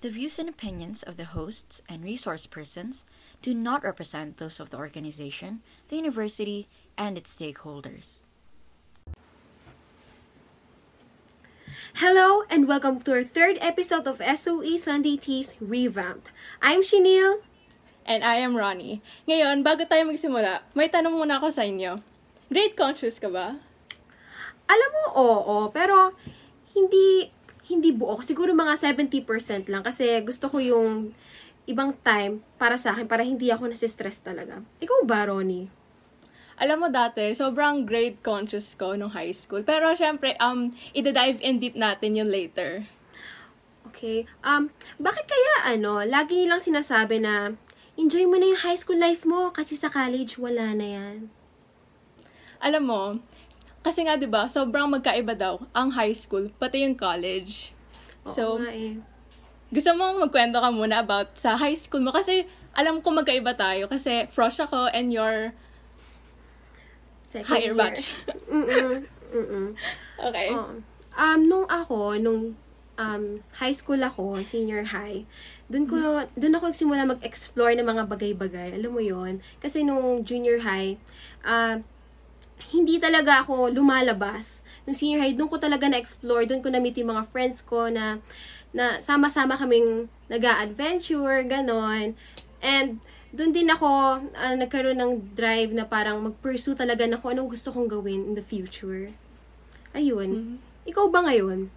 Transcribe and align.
The 0.00 0.14
views 0.14 0.38
and 0.38 0.48
opinions 0.48 1.02
of 1.02 1.18
the 1.18 1.34
hosts 1.34 1.82
and 1.90 2.06
resource 2.06 2.46
persons 2.46 3.02
do 3.42 3.50
not 3.50 3.82
represent 3.82 4.36
those 4.38 4.62
of 4.62 4.70
the 4.70 4.78
organization, 4.78 5.58
the 5.90 5.98
university, 5.98 6.70
and 6.94 7.18
its 7.18 7.34
stakeholders. 7.34 8.22
Hello 11.98 12.46
and 12.46 12.70
welcome 12.70 13.02
to 13.02 13.10
our 13.10 13.26
third 13.26 13.58
episode 13.58 14.06
of 14.06 14.22
SOE 14.22 14.78
Sunday 14.78 15.18
Teas 15.18 15.58
Revamped. 15.58 16.30
I'm 16.62 16.86
Shinil. 16.86 17.42
And 18.06 18.22
I 18.22 18.38
am 18.38 18.54
Ronnie. 18.54 19.02
Ngayon, 19.26 19.66
bago 19.66 19.82
tayo 19.82 20.06
magsimula, 20.06 20.62
may 20.78 20.86
tanong 20.86 21.18
muna 21.18 21.42
ako 21.42 21.50
sa 21.50 21.66
inyo. 21.66 21.98
Grade 22.46 22.78
conscious 22.78 23.18
ka 23.18 23.26
ba? 23.26 23.58
Alam 24.70 24.90
mo, 24.94 25.04
oo, 25.18 25.56
pero 25.74 26.14
hindi 26.78 27.34
hindi 27.68 27.92
buo. 27.92 28.16
Siguro 28.24 28.56
mga 28.56 28.80
70% 28.80 29.68
lang 29.68 29.84
kasi 29.84 30.08
gusto 30.24 30.48
ko 30.48 30.58
yung 30.58 31.12
ibang 31.68 31.92
time 32.00 32.40
para 32.56 32.80
sa 32.80 32.96
akin 32.96 33.04
para 33.04 33.22
hindi 33.22 33.52
ako 33.52 33.68
nasistress 33.68 34.24
talaga. 34.24 34.64
Ikaw 34.80 35.04
ba, 35.04 35.28
Ronnie? 35.28 35.68
Alam 36.58 36.82
mo 36.82 36.88
dati, 36.90 37.30
sobrang 37.36 37.86
grade 37.86 38.18
conscious 38.24 38.74
ko 38.74 38.98
nung 38.98 39.14
high 39.14 39.30
school. 39.30 39.62
Pero 39.62 39.94
syempre, 39.94 40.34
um, 40.42 40.74
ida-dive 40.90 41.38
in 41.38 41.62
deep 41.62 41.78
natin 41.78 42.18
yun 42.18 42.26
later. 42.26 42.88
Okay. 43.92 44.26
Um, 44.42 44.74
bakit 44.98 45.30
kaya 45.30 45.76
ano, 45.76 46.02
lagi 46.02 46.34
nilang 46.34 46.58
sinasabi 46.58 47.22
na 47.22 47.54
enjoy 47.94 48.26
mo 48.26 48.40
na 48.40 48.50
yung 48.50 48.62
high 48.64 48.78
school 48.80 48.98
life 48.98 49.22
mo 49.22 49.54
kasi 49.54 49.78
sa 49.78 49.92
college 49.92 50.34
wala 50.40 50.74
na 50.74 50.86
yan. 50.86 51.16
Alam 52.58 52.84
mo, 52.90 53.02
kasi 53.80 54.02
nga 54.02 54.14
'di 54.14 54.26
ba, 54.26 54.46
sobrang 54.46 54.88
magkaiba 54.88 55.32
daw 55.32 55.58
ang 55.72 55.90
high 55.90 56.12
school 56.12 56.50
pati 56.56 56.82
yung 56.82 56.94
college. 56.94 57.70
Oo 58.24 58.32
So, 58.32 58.42
nga 58.58 58.70
eh. 58.70 58.98
gusto 59.68 59.90
mo 59.94 60.16
magkwento 60.18 60.58
ka 60.58 60.70
muna 60.70 61.00
about 61.00 61.36
sa 61.36 61.54
high 61.54 61.76
school 61.76 62.00
mo 62.00 62.10
kasi 62.10 62.44
alam 62.72 63.00
ko 63.00 63.10
magkaiba 63.10 63.52
tayo 63.52 63.84
kasi 63.86 64.26
frosh 64.28 64.58
ako 64.58 64.88
and 64.90 65.10
you're 65.10 65.52
Second 67.26 67.48
higher 67.48 67.72
year. 67.72 67.76
batch. 67.76 68.12
Mm-mm. 68.52 69.04
Mm-mm. 69.34 69.66
okay. 70.28 70.48
Oo. 70.50 70.80
Um, 71.18 71.40
nung 71.44 71.66
ako, 71.68 72.16
nung 72.16 72.54
um, 72.96 73.24
high 73.58 73.74
school 73.74 74.00
ako, 74.00 74.38
senior 74.40 74.94
high, 74.94 75.26
dun 75.68 75.84
ko, 75.84 75.98
dun 76.32 76.54
ako 76.54 76.70
nagsimula 76.70 77.04
mag-explore 77.04 77.74
ng 77.74 77.84
mga 77.84 78.04
bagay-bagay. 78.08 78.78
Alam 78.78 78.96
mo 78.96 79.02
yon 79.02 79.42
Kasi 79.58 79.82
nung 79.82 80.22
junior 80.24 80.62
high, 80.62 80.96
ah, 81.42 81.82
hindi 82.74 82.98
talaga 82.98 83.46
ako 83.46 83.70
lumalabas. 83.72 84.60
Nung 84.84 84.96
senior 84.96 85.20
high, 85.20 85.36
dun 85.36 85.52
ko 85.52 85.60
talaga 85.60 85.86
na-explore, 85.86 86.48
dun 86.48 86.64
ko 86.64 86.72
na-meet 86.72 86.98
yung 86.98 87.12
mga 87.12 87.28
friends 87.28 87.60
ko 87.64 87.92
na, 87.92 88.18
na 88.72 88.98
sama-sama 89.04 89.54
kaming 89.54 90.08
nag-a-adventure, 90.32 91.44
ganon. 91.44 92.16
And, 92.58 93.00
dun 93.28 93.52
din 93.52 93.68
ako 93.68 93.88
ah, 94.32 94.56
nagkaroon 94.56 94.96
ng 94.96 95.36
drive 95.36 95.76
na 95.76 95.84
parang 95.84 96.24
mag-pursue 96.24 96.72
talaga 96.72 97.04
na 97.04 97.20
kung 97.20 97.36
anong 97.36 97.52
gusto 97.52 97.68
kong 97.68 97.88
gawin 97.88 98.24
in 98.24 98.34
the 98.34 98.44
future. 98.44 99.12
Ayun. 99.92 100.60
Ikaw 100.88 101.12
ba 101.12 101.28
ngayon? 101.28 101.68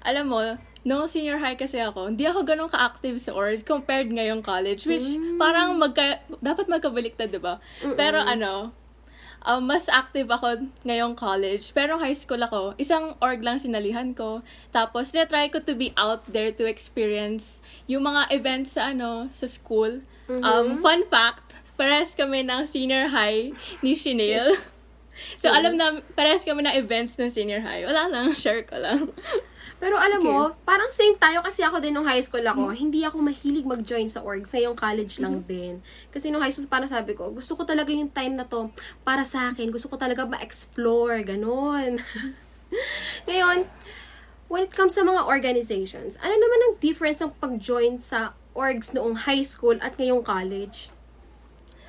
Alam 0.00 0.26
mo, 0.32 0.40
nung 0.88 1.04
senior 1.04 1.36
high 1.36 1.58
kasi 1.58 1.76
ako, 1.82 2.08
hindi 2.08 2.24
ako 2.24 2.48
ganun 2.48 2.72
ka-active 2.72 3.20
sa 3.20 3.36
orgs 3.36 3.60
compared 3.60 4.08
ngayong 4.08 4.40
college, 4.40 4.88
which 4.88 5.04
parang 5.36 5.76
magka, 5.76 6.24
dapat 6.40 6.64
magkabaliktad, 6.70 7.28
di 7.28 7.40
ba? 7.42 7.60
Pero 7.98 8.22
ano, 8.24 8.72
um, 9.48 9.64
mas 9.64 9.88
active 9.88 10.28
ako 10.28 10.68
ngayong 10.84 11.16
college. 11.16 11.72
Pero 11.72 11.96
high 11.96 12.14
school 12.14 12.44
ako, 12.44 12.76
isang 12.76 13.16
org 13.24 13.40
lang 13.40 13.56
sinalihan 13.56 14.12
ko. 14.12 14.44
Tapos, 14.70 15.10
try 15.10 15.48
ko 15.48 15.64
to 15.64 15.72
be 15.72 15.96
out 15.96 16.28
there 16.28 16.52
to 16.52 16.68
experience 16.68 17.64
yung 17.88 18.04
mga 18.04 18.28
events 18.28 18.76
sa 18.76 18.92
ano, 18.92 19.32
sa 19.32 19.48
school. 19.48 20.04
Um, 20.28 20.84
fun 20.84 21.08
fact, 21.08 21.56
parehas 21.80 22.12
kami 22.12 22.44
ng 22.44 22.68
senior 22.68 23.08
high 23.08 23.56
ni 23.80 23.96
Chanel. 23.96 24.52
So, 25.34 25.50
alam 25.50 25.74
na, 25.74 25.98
parehas 26.14 26.46
kami 26.46 26.62
ng 26.62 26.78
events 26.78 27.18
ng 27.18 27.26
senior 27.26 27.58
high. 27.58 27.82
Wala 27.82 28.06
lang, 28.06 28.38
share 28.38 28.62
ko 28.62 28.78
lang. 28.78 29.10
Pero 29.78 29.94
alam 29.94 30.18
mo, 30.18 30.50
parang 30.66 30.90
same 30.90 31.14
tayo 31.14 31.38
kasi 31.38 31.62
ako 31.62 31.78
din 31.78 31.94
nung 31.94 32.06
high 32.06 32.22
school 32.22 32.42
ako, 32.42 32.74
hindi 32.74 33.06
ako 33.06 33.22
mahilig 33.22 33.62
mag-join 33.62 34.10
sa 34.10 34.26
org. 34.26 34.42
Sa 34.42 34.58
yung 34.58 34.74
college 34.74 35.22
lang 35.22 35.46
din. 35.46 35.78
Kasi 36.10 36.34
nung 36.34 36.42
high 36.42 36.50
school, 36.50 36.66
parang 36.66 36.90
sabi 36.90 37.14
ko, 37.14 37.30
gusto 37.30 37.54
ko 37.54 37.62
talaga 37.62 37.94
yung 37.94 38.10
time 38.10 38.34
na 38.34 38.42
to 38.42 38.74
para 39.06 39.22
sa 39.22 39.54
akin. 39.54 39.70
Gusto 39.70 39.86
ko 39.86 39.94
talaga 39.94 40.26
ma-explore, 40.26 41.22
ganun. 41.22 42.02
Ngayon, 43.30 43.70
when 44.50 44.66
it 44.66 44.74
comes 44.74 44.98
sa 44.98 45.06
mga 45.06 45.22
organizations, 45.30 46.18
ano 46.18 46.34
naman 46.34 46.60
ang 46.66 46.74
difference 46.82 47.22
ng 47.22 47.30
pag-join 47.38 48.02
sa 48.02 48.34
orgs 48.58 48.90
noong 48.90 49.30
high 49.30 49.46
school 49.46 49.78
at 49.78 49.94
ngayong 49.94 50.26
college? 50.26 50.90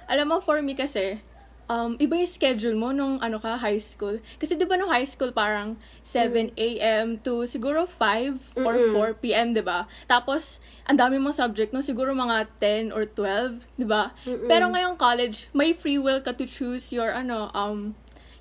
Alam 0.06 0.30
mo, 0.30 0.38
for 0.38 0.62
me 0.62 0.78
kasi, 0.78 1.26
um, 1.70 1.96
iba 2.02 2.18
yung 2.18 2.28
schedule 2.28 2.74
mo 2.74 2.90
nung 2.90 3.22
ano 3.22 3.38
ka, 3.38 3.56
high 3.62 3.80
school. 3.80 4.18
Kasi 4.42 4.58
di 4.58 4.66
ba 4.66 4.76
nung 4.76 4.90
high 4.90 5.06
school 5.06 5.30
parang 5.30 5.78
7 6.02 6.52
a.m. 6.58 7.22
to 7.22 7.46
siguro 7.46 7.86
5 7.86 8.66
or 8.66 8.76
4 9.16 9.22
p.m., 9.22 9.54
di 9.54 9.62
ba? 9.62 9.86
Tapos, 10.10 10.58
ang 10.90 10.98
dami 10.98 11.22
mong 11.22 11.38
subject 11.38 11.70
no, 11.70 11.86
siguro 11.86 12.12
mga 12.18 12.50
10 12.58 12.90
or 12.90 13.06
12, 13.06 13.70
di 13.78 13.86
ba? 13.86 14.12
Pero 14.26 14.74
ngayong 14.74 14.98
college, 14.98 15.46
may 15.54 15.72
free 15.72 16.02
will 16.02 16.20
ka 16.20 16.34
to 16.34 16.50
choose 16.50 16.90
your, 16.90 17.14
ano, 17.14 17.54
um, 17.54 17.94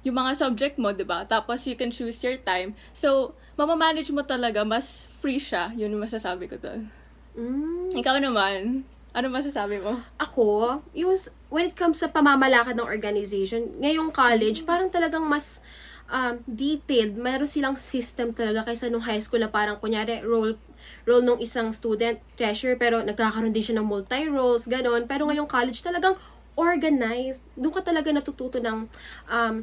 yung 0.02 0.16
mga 0.16 0.40
subject 0.40 0.80
mo, 0.80 0.96
di 0.96 1.04
ba? 1.04 1.28
Tapos, 1.28 1.68
you 1.68 1.76
can 1.76 1.92
choose 1.92 2.16
your 2.24 2.40
time. 2.40 2.72
So, 2.96 3.36
mamamanage 3.60 4.08
mo 4.08 4.24
talaga, 4.24 4.64
mas 4.64 5.04
free 5.20 5.38
siya. 5.38 5.68
Yun 5.76 5.92
yung 5.92 6.02
masasabi 6.08 6.48
ko 6.48 6.56
doon. 6.56 6.88
Mm. 7.36 7.92
Ikaw 8.00 8.16
naman, 8.24 8.88
ano 9.12 9.26
masasabi 9.32 9.80
mo? 9.80 9.98
ako, 10.20 10.80
yung, 10.92 11.16
when 11.48 11.68
it 11.68 11.76
comes 11.76 12.00
sa 12.00 12.08
pamamalakad 12.08 12.76
ng 12.76 12.86
organization, 12.86 13.72
ngayong 13.80 14.12
college, 14.12 14.62
parang 14.68 14.92
talagang 14.92 15.24
mas 15.24 15.64
um, 16.12 16.40
detailed. 16.44 17.16
Mayroon 17.16 17.48
silang 17.48 17.76
system 17.76 18.32
talaga 18.32 18.68
kaysa 18.68 18.88
nung 18.92 19.04
high 19.04 19.20
school 19.20 19.40
na 19.40 19.50
parang, 19.50 19.80
kunyari, 19.80 20.20
role 20.24 20.56
role 21.04 21.24
nung 21.24 21.40
isang 21.40 21.72
student, 21.72 22.20
treasure, 22.36 22.76
pero 22.76 23.00
nagkakaroon 23.04 23.52
din 23.52 23.64
siya 23.64 23.80
ng 23.80 23.88
multi-roles, 23.88 24.68
ganon. 24.68 25.04
Pero 25.04 25.28
ngayong 25.28 25.48
college, 25.48 25.80
talagang 25.84 26.16
organized. 26.56 27.44
Doon 27.56 27.74
ka 27.74 27.82
talaga 27.84 28.08
natututo 28.12 28.60
ng 28.60 28.88
um, 29.28 29.54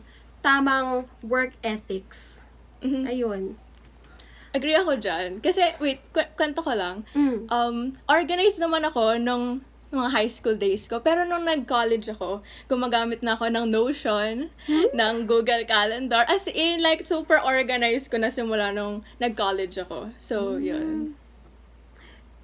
tamang 0.46 1.10
work 1.26 1.58
ethics. 1.66 2.46
Ayun. 3.10 3.58
Agree 4.56 4.80
ako 4.80 4.96
dyan. 4.96 5.44
Kasi, 5.44 5.76
wait, 5.84 6.00
kw- 6.16 6.32
kwento 6.40 6.64
ko 6.64 6.72
lang. 6.72 7.04
Mm. 7.12 7.52
Um, 7.52 8.00
organized 8.08 8.64
naman 8.64 8.88
ako 8.88 9.20
nung 9.20 9.60
mga 9.92 10.10
high 10.16 10.32
school 10.32 10.56
days 10.56 10.88
ko. 10.88 11.04
Pero 11.04 11.28
nung 11.28 11.44
nag-college 11.44 12.16
ako, 12.16 12.40
gumagamit 12.72 13.20
na 13.20 13.36
ako 13.36 13.52
ng 13.52 13.68
Notion, 13.68 14.48
ng 14.96 15.16
Google 15.28 15.68
Calendar. 15.68 16.24
As 16.32 16.48
in, 16.48 16.80
like, 16.80 17.04
super 17.04 17.36
organized 17.44 18.08
ko 18.08 18.16
na 18.16 18.32
simula 18.32 18.72
nung 18.72 19.04
nag-college 19.20 19.76
ako. 19.84 20.16
So, 20.24 20.56
yun. 20.56 21.20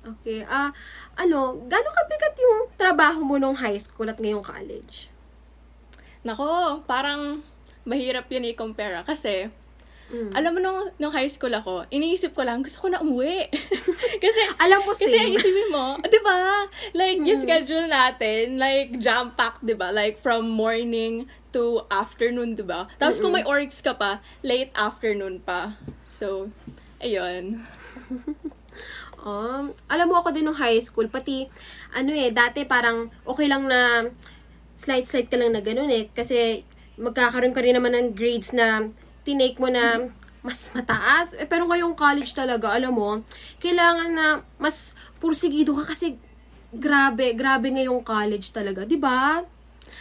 Okay. 0.04 0.44
Ah, 0.50 0.76
ano, 1.16 1.64
gano'ng 1.70 1.96
kabigat 1.96 2.36
yung 2.36 2.60
trabaho 2.76 3.24
mo 3.24 3.40
nung 3.40 3.56
high 3.56 3.80
school 3.80 4.12
at 4.12 4.20
ngayong 4.20 4.44
college? 4.44 5.08
Nako, 6.28 6.82
parang 6.84 7.46
mahirap 7.88 8.28
yun 8.30 8.52
i-compare. 8.52 9.00
ah. 9.00 9.06
Kasi, 9.06 9.50
Mm. 10.12 10.32
alam 10.36 10.52
mo, 10.52 10.60
nung, 10.60 10.80
nung 11.00 11.14
high 11.16 11.32
school 11.32 11.56
ako, 11.56 11.88
iniisip 11.88 12.36
ko 12.36 12.44
lang, 12.44 12.60
gusto 12.60 12.84
ko 12.84 12.88
na 12.92 13.00
umuwi. 13.00 13.48
kasi, 14.24 14.42
Alam 14.60 14.84
mo, 14.84 14.92
Kasi 14.92 15.08
same. 15.08 15.40
isipin 15.40 15.72
mo, 15.72 15.96
di 16.12 16.20
ba? 16.20 16.68
Like, 16.92 17.24
yung 17.24 17.40
schedule 17.40 17.88
natin, 17.88 18.60
like, 18.60 19.00
jam-packed, 19.00 19.64
di 19.64 19.72
ba? 19.72 19.88
Like, 19.96 20.20
from 20.20 20.52
morning 20.52 21.32
to 21.56 21.88
afternoon, 21.88 22.60
di 22.60 22.64
ba? 22.68 22.92
Tapos 23.00 23.24
kung 23.24 23.32
may 23.32 23.48
orgs 23.48 23.80
ka 23.80 23.96
pa, 23.96 24.20
late 24.44 24.72
afternoon 24.76 25.40
pa. 25.40 25.80
So, 26.12 26.52
ayun. 27.00 27.64
Um, 29.22 29.78
alam 29.86 30.10
mo 30.10 30.18
ako 30.18 30.34
din 30.34 30.50
nung 30.50 30.58
high 30.58 30.82
school, 30.82 31.06
pati, 31.06 31.46
ano 31.94 32.10
eh, 32.10 32.34
dati 32.34 32.66
parang 32.66 33.14
okay 33.22 33.46
lang 33.46 33.70
na 33.70 34.10
slide-slide 34.74 35.30
ka 35.30 35.38
lang 35.38 35.54
na 35.54 35.62
ganun 35.62 35.94
eh. 35.94 36.10
Kasi 36.10 36.66
magkakaroon 36.98 37.54
ka 37.54 37.62
rin 37.62 37.78
naman 37.78 37.94
ng 37.94 38.18
grades 38.18 38.50
na 38.50 38.90
tinake 39.22 39.58
mo 39.62 39.70
na 39.70 40.10
mas 40.42 40.74
mataas. 40.74 41.38
Eh, 41.38 41.46
pero 41.46 41.70
ngayong 41.70 41.94
college 41.94 42.34
talaga, 42.34 42.74
alam 42.74 42.94
mo, 42.94 43.22
kailangan 43.62 44.10
na 44.10 44.26
mas 44.58 44.98
pursigido 45.22 45.78
ka 45.78 45.94
kasi 45.94 46.18
grabe, 46.74 47.38
grabe 47.38 47.70
ngayong 47.70 48.02
college 48.02 48.50
talaga. 48.50 48.88
'di 48.88 48.98
ba? 48.98 49.46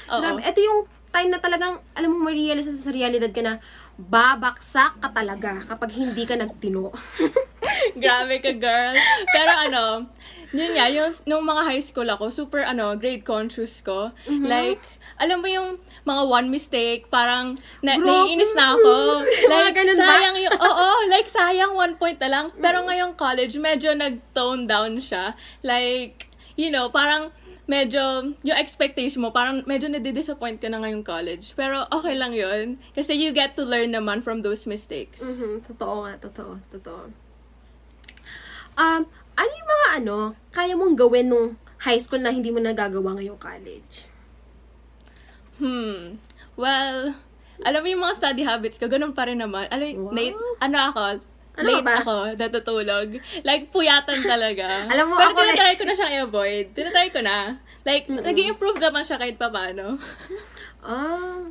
Grabe. 0.09 0.41
Ito 0.43 0.59
yung 0.59 0.81
time 1.11 1.31
na 1.31 1.39
talagang, 1.43 1.83
alam 1.95 2.09
mo, 2.15 2.31
ma-realize 2.31 2.71
sa 2.71 2.95
realidad 2.95 3.31
ka 3.35 3.43
na 3.43 3.59
babaksak 4.01 4.97
ka 5.03 5.09
talaga 5.13 5.67
kapag 5.69 5.91
hindi 5.93 6.25
ka 6.25 6.39
nagtino. 6.39 6.95
Grabe 8.03 8.41
ka, 8.41 8.55
girl. 8.57 8.97
Pero 9.29 9.53
ano, 9.69 9.85
yun 10.55 10.73
nga, 10.79 10.87
yung, 10.89 11.11
nung 11.29 11.45
mga 11.45 11.63
high 11.69 11.85
school 11.85 12.09
ako, 12.09 12.33
super, 12.33 12.65
ano, 12.65 12.97
grade 12.97 13.27
conscious 13.27 13.83
ko. 13.85 14.15
Mm-hmm. 14.25 14.47
Like, 14.47 14.83
alam 15.21 15.45
mo 15.45 15.49
yung 15.53 15.77
mga 16.09 16.23
one 16.25 16.49
mistake, 16.49 17.13
parang 17.13 17.53
na, 17.85 18.01
Bro, 18.01 18.09
naiinis 18.09 18.57
na 18.57 18.73
ako. 18.73 18.93
mga 19.29 19.53
like, 19.53 19.77
ba? 19.77 20.09
sayang 20.09 20.37
yung, 20.41 20.57
oo, 20.57 20.89
like, 21.13 21.29
sayang 21.29 21.73
one 21.77 21.95
point 22.01 22.17
na 22.17 22.29
lang. 22.33 22.47
Pero 22.57 22.81
ngayong 22.89 23.15
college, 23.21 23.61
medyo 23.61 23.93
nag-tone 23.93 24.65
down 24.65 24.97
siya. 24.97 25.37
Like, 25.61 26.33
you 26.57 26.73
know, 26.73 26.89
parang, 26.89 27.29
medyo, 27.69 28.33
yung 28.43 28.59
expectation 28.59 29.21
mo, 29.23 29.31
parang 29.31 29.63
medyo 29.69 29.87
nadi-disappoint 29.87 30.59
ka 30.59 30.73
na 30.73 30.81
ngayong 30.81 31.05
college. 31.05 31.53
Pero 31.55 31.85
okay 31.93 32.17
lang 32.17 32.33
yun. 32.33 32.81
Kasi 32.97 33.15
you 33.15 33.31
get 33.31 33.55
to 33.55 33.63
learn 33.63 33.93
naman 33.93 34.25
from 34.25 34.41
those 34.41 34.65
mistakes. 34.65 35.21
Mhm, 35.23 35.63
totoo 35.69 36.09
nga, 36.09 36.17
totoo, 36.19 36.59
totoo. 36.73 37.13
Um, 38.75 39.05
ano 39.37 39.51
yung 39.53 39.71
mga 39.71 39.89
ano, 40.01 40.17
kaya 40.51 40.73
mong 40.75 40.97
gawin 40.97 41.29
nung 41.29 41.61
high 41.85 42.01
school 42.01 42.21
na 42.21 42.33
hindi 42.33 42.49
mo 42.49 42.59
nagagawa 42.59 43.21
ngayong 43.21 43.39
college? 43.39 44.09
Hmm. 45.61 46.17
Well, 46.57 47.15
alam 47.61 47.81
mo 47.81 47.89
yung 47.89 48.03
mga 48.03 48.17
study 48.17 48.43
habits 48.43 48.81
ko, 48.81 48.89
ganun 48.89 49.13
pa 49.13 49.29
rin 49.29 49.39
naman. 49.39 49.69
Alam, 49.69 50.09
Wow. 50.09 50.13
late, 50.13 50.37
ano 50.59 50.77
ako, 50.89 51.05
Ano 51.53 51.67
late 51.67 51.85
ba? 51.85 51.95
ako, 52.01 52.15
natutulog. 52.35 53.09
Like, 53.43 53.69
puyatan 53.69 54.25
talaga. 54.25 54.67
Alam 54.93 55.13
mo, 55.13 55.15
Pero 55.15 55.31
ako 55.31 55.41
tinatry 55.45 55.77
ko 55.77 55.85
na 55.85 55.95
siyang 55.95 56.15
i-avoid. 56.17 56.65
Tinatry 56.73 57.09
ko 57.13 57.21
na. 57.21 57.37
Like, 57.83 58.09
nag 58.09 58.37
improve 58.37 58.81
naman 58.81 59.05
siya 59.05 59.21
kahit 59.21 59.37
paano. 59.37 59.97
Ah, 60.81 61.45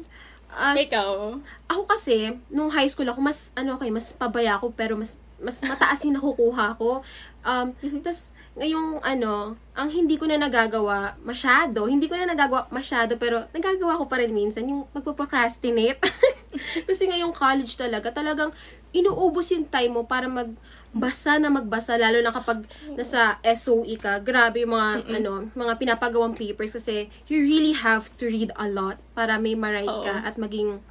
as, 0.73 0.89
Ikaw? 0.89 1.37
ako 1.69 1.81
kasi, 1.85 2.33
nung 2.49 2.73
high 2.73 2.89
school 2.89 3.05
ako, 3.05 3.21
mas, 3.21 3.53
ano 3.53 3.77
okay, 3.77 3.93
mas 3.93 4.09
pabaya 4.09 4.57
ako, 4.57 4.73
pero 4.73 4.97
mas, 4.97 5.21
mas 5.37 5.61
mataas 5.61 6.01
yung 6.01 6.17
nakukuha 6.17 6.73
ko. 6.81 7.05
Um, 7.45 7.69
tas, 8.01 8.33
ngayong, 8.57 9.03
ano, 9.05 9.53
ang 9.77 9.89
hindi 9.93 10.17
ko 10.17 10.25
na 10.25 10.41
nagagawa 10.41 11.15
masyado, 11.21 11.85
hindi 11.85 12.09
ko 12.09 12.17
na 12.17 12.25
nagagawa 12.25 12.65
masyado, 12.73 13.15
pero 13.15 13.45
nagagawa 13.53 14.01
ko 14.01 14.09
pa 14.09 14.17
rin 14.17 14.33
minsan, 14.33 14.65
yung 14.65 14.89
magpo-procrastinate. 14.91 16.01
kasi 16.89 17.05
ngayong 17.07 17.31
college 17.31 17.77
talaga, 17.77 18.09
talagang 18.09 18.49
inuubos 18.89 19.53
yung 19.53 19.69
time 19.69 19.93
mo 19.93 20.03
para 20.09 20.25
magbasa 20.25 21.37
na 21.37 21.53
magbasa, 21.53 21.95
lalo 21.95 22.19
na 22.25 22.33
kapag 22.33 22.65
nasa 22.97 23.37
SOE 23.45 23.95
ka, 24.01 24.17
grabe 24.19 24.65
yung 24.65 24.73
mga, 24.73 24.89
ano, 25.21 25.53
mga 25.53 25.73
pinapagawang 25.77 26.33
papers 26.33 26.73
kasi 26.73 27.07
you 27.29 27.39
really 27.45 27.77
have 27.77 28.09
to 28.17 28.25
read 28.25 28.49
a 28.57 28.65
lot 28.65 28.97
para 29.13 29.37
may 29.37 29.53
ma-write 29.53 30.03
ka 30.03 30.25
at 30.25 30.35
maging 30.41 30.81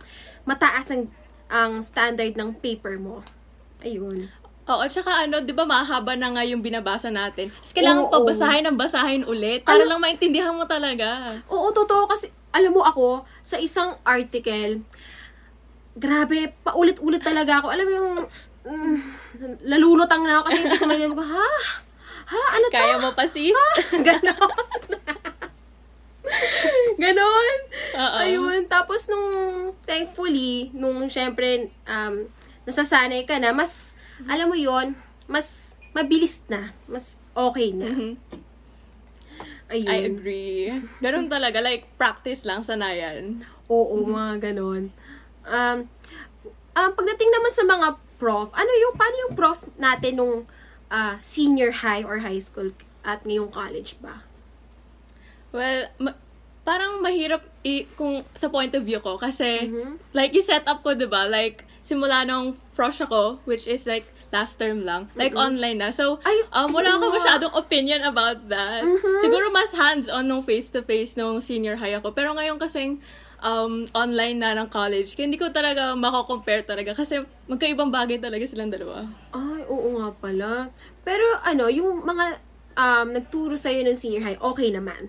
mataas 0.46 0.88
ang, 0.94 1.10
ang 1.50 1.82
standard 1.82 2.38
ng 2.38 2.55
paper 2.56 2.96
mo. 2.96 3.26
Ayun. 3.82 4.31
Oo, 4.69 4.85
tsaka 4.85 5.25
ano, 5.25 5.41
di 5.41 5.56
ba 5.56 5.65
mahaba 5.65 6.12
na 6.12 6.29
nga 6.37 6.44
yung 6.44 6.61
binabasa 6.61 7.09
natin. 7.09 7.49
Tapos 7.49 7.73
kailangan 7.73 8.05
Oo. 8.05 8.12
pa 8.12 8.19
basahin 8.29 8.65
ng 8.69 8.76
basahin 8.76 9.23
ulit 9.25 9.65
para 9.65 9.81
lang 9.88 9.97
maintindihan 9.97 10.53
mo 10.53 10.69
talaga. 10.69 11.41
Oo, 11.49 11.73
totoo 11.73 12.05
kasi, 12.05 12.29
alam 12.53 12.76
mo 12.76 12.85
ako, 12.85 13.25
sa 13.41 13.56
isang 13.56 13.97
article, 14.05 14.85
grabe, 15.97 16.53
paulit-ulit 16.61 17.25
talaga 17.25 17.65
ako. 17.65 17.67
Alam 17.73 17.85
mo 17.88 17.93
yung, 17.97 18.12
mm, 18.69 18.97
lalulutang 19.65 20.29
na 20.29 20.44
ako 20.44 20.53
kasi 20.53 20.61
hindi 20.61 20.76
ko 20.76 20.85
maintindihan 20.85 21.17
ko, 21.17 21.25
ha? 21.25 21.49
Ha? 22.29 22.43
Ano 22.61 22.65
to? 22.69 22.76
Kaya 22.76 22.97
mo 23.00 23.11
pa, 23.17 23.25
sis? 23.25 23.56
Ganon. 24.05 24.53
Ganon. 27.00 27.59
Oo. 27.97 28.17
Ayun. 28.20 28.61
Tapos 28.69 29.09
nung, 29.09 29.29
thankfully, 29.88 30.69
nung 30.76 31.09
syempre, 31.09 31.73
um, 31.88 32.29
nasasanay 32.69 33.25
ka 33.25 33.41
na, 33.41 33.56
mas, 33.56 33.97
alam 34.26 34.50
mo 34.50 34.56
yon 34.59 34.99
mas 35.29 35.79
mabilis 35.93 36.43
na. 36.49 36.75
Mas 36.88 37.15
okay 37.37 37.70
na. 37.70 37.87
Mhm. 37.87 38.12
Ayun. 39.69 39.85
I 39.87 39.99
agree. 40.09 40.65
Ganun 40.99 41.29
talaga, 41.29 41.61
like, 41.61 41.85
practice 42.00 42.43
lang, 42.43 42.65
sanayan. 42.65 43.44
Oo, 43.69 44.00
mga 44.00 44.49
ganon. 44.50 44.88
Um, 45.44 45.85
um, 46.73 46.91
pagdating 46.97 47.29
naman 47.29 47.53
sa 47.53 47.69
mga 47.69 47.88
prof, 48.17 48.49
ano 48.56 48.70
yung, 48.81 48.97
paano 48.97 49.17
yung 49.29 49.35
prof 49.37 49.61
natin 49.76 50.17
nung 50.17 50.37
ah, 50.88 51.20
senior 51.20 51.85
high 51.85 52.00
or 52.00 52.25
high 52.25 52.41
school 52.41 52.73
at 53.05 53.20
ngayong 53.29 53.53
college 53.53 54.00
ba? 54.00 54.25
Well, 55.53 55.93
ma- 56.00 56.17
parang 56.65 57.05
mahirap 57.05 57.44
i- 57.61 57.85
kung 57.93 58.25
sa 58.32 58.49
point 58.49 58.73
of 58.73 58.85
view 58.88 59.00
ko 59.00 59.20
kasi 59.20 59.69
Mhm. 59.69 60.00
like 60.12 60.32
yung 60.32 60.44
setup 60.44 60.81
ko 60.81 60.93
'di 60.93 61.09
ba 61.09 61.25
like 61.25 61.65
simula 61.88 62.20
nung 62.23 62.52
frosh 62.76 63.00
ako 63.00 63.40
which 63.49 63.64
is 63.64 63.88
like 63.88 64.05
last 64.29 64.61
term 64.61 64.85
lang 64.85 65.08
like 65.17 65.32
online 65.32 65.81
na 65.81 65.88
so 65.88 66.20
Ay, 66.20 66.37
um 66.52 66.69
wala 66.69 66.93
oo 66.93 67.00
ako 67.00 67.06
nga. 67.08 67.17
masyadong 67.17 67.52
opinion 67.56 68.05
about 68.05 68.44
that 68.46 68.85
Mhm. 68.85 69.17
siguro 69.19 69.49
mas 69.49 69.73
hands 69.73 70.05
on 70.06 70.29
nung 70.29 70.44
face 70.44 70.69
to 70.69 70.85
face 70.85 71.17
nung 71.17 71.40
senior 71.40 71.81
high 71.81 71.96
ako 71.96 72.12
pero 72.12 72.37
ngayon 72.37 72.61
kasing 72.61 73.00
um, 73.40 73.88
online 73.96 74.37
na 74.37 74.52
ng 74.52 74.69
college 74.69 75.17
kaya 75.17 75.25
hindi 75.25 75.40
ko 75.40 75.49
talaga 75.49 75.96
mako-compare 75.96 76.61
talaga 76.62 76.93
kasi 76.93 77.25
magkaibang 77.49 77.88
bagay 77.88 78.20
talaga 78.20 78.44
silang 78.44 78.69
dalawa 78.69 79.08
Ay, 79.32 79.64
oo 79.64 79.96
nga 79.96 80.11
pala. 80.12 80.52
Pero 81.00 81.25
ano, 81.41 81.69
yung 81.69 82.02
mga 82.02 82.25
um, 82.75 83.06
nagturo 83.12 83.56
sa'yo 83.56 83.81
ng 83.82 83.96
senior 83.96 84.20
high, 84.23 84.37
okay 84.38 84.69
naman. 84.69 85.08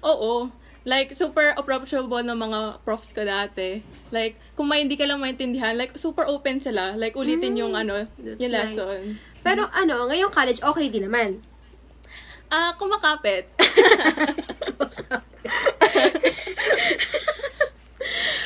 Oo. 0.00 0.48
Like, 0.82 1.14
super 1.14 1.54
approachable 1.54 2.18
ng 2.20 2.34
mga 2.34 2.58
profs 2.82 3.14
ko 3.14 3.22
dati. 3.22 3.86
Like, 4.10 4.34
kung 4.52 4.66
may 4.66 4.82
hindi 4.82 4.98
ka 4.98 5.06
lang 5.06 5.22
maintindihan, 5.22 5.78
like, 5.78 5.94
super 5.94 6.26
open 6.26 6.58
sila. 6.58 6.94
Like, 6.94 7.14
ulitin 7.14 7.54
yung 7.54 7.72
ano, 7.72 8.04
Hmm, 8.04 8.18
That's 8.18 8.38
yung 8.38 8.50
nice. 8.50 8.74
lesson. 8.74 9.00
Pero 9.42 9.70
ano, 9.70 10.06
ngayong 10.06 10.30
college, 10.30 10.58
okay 10.60 10.86
din 10.88 11.06
naman. 11.06 11.38
Ah, 12.48 12.74
kumakapit. 12.74 13.46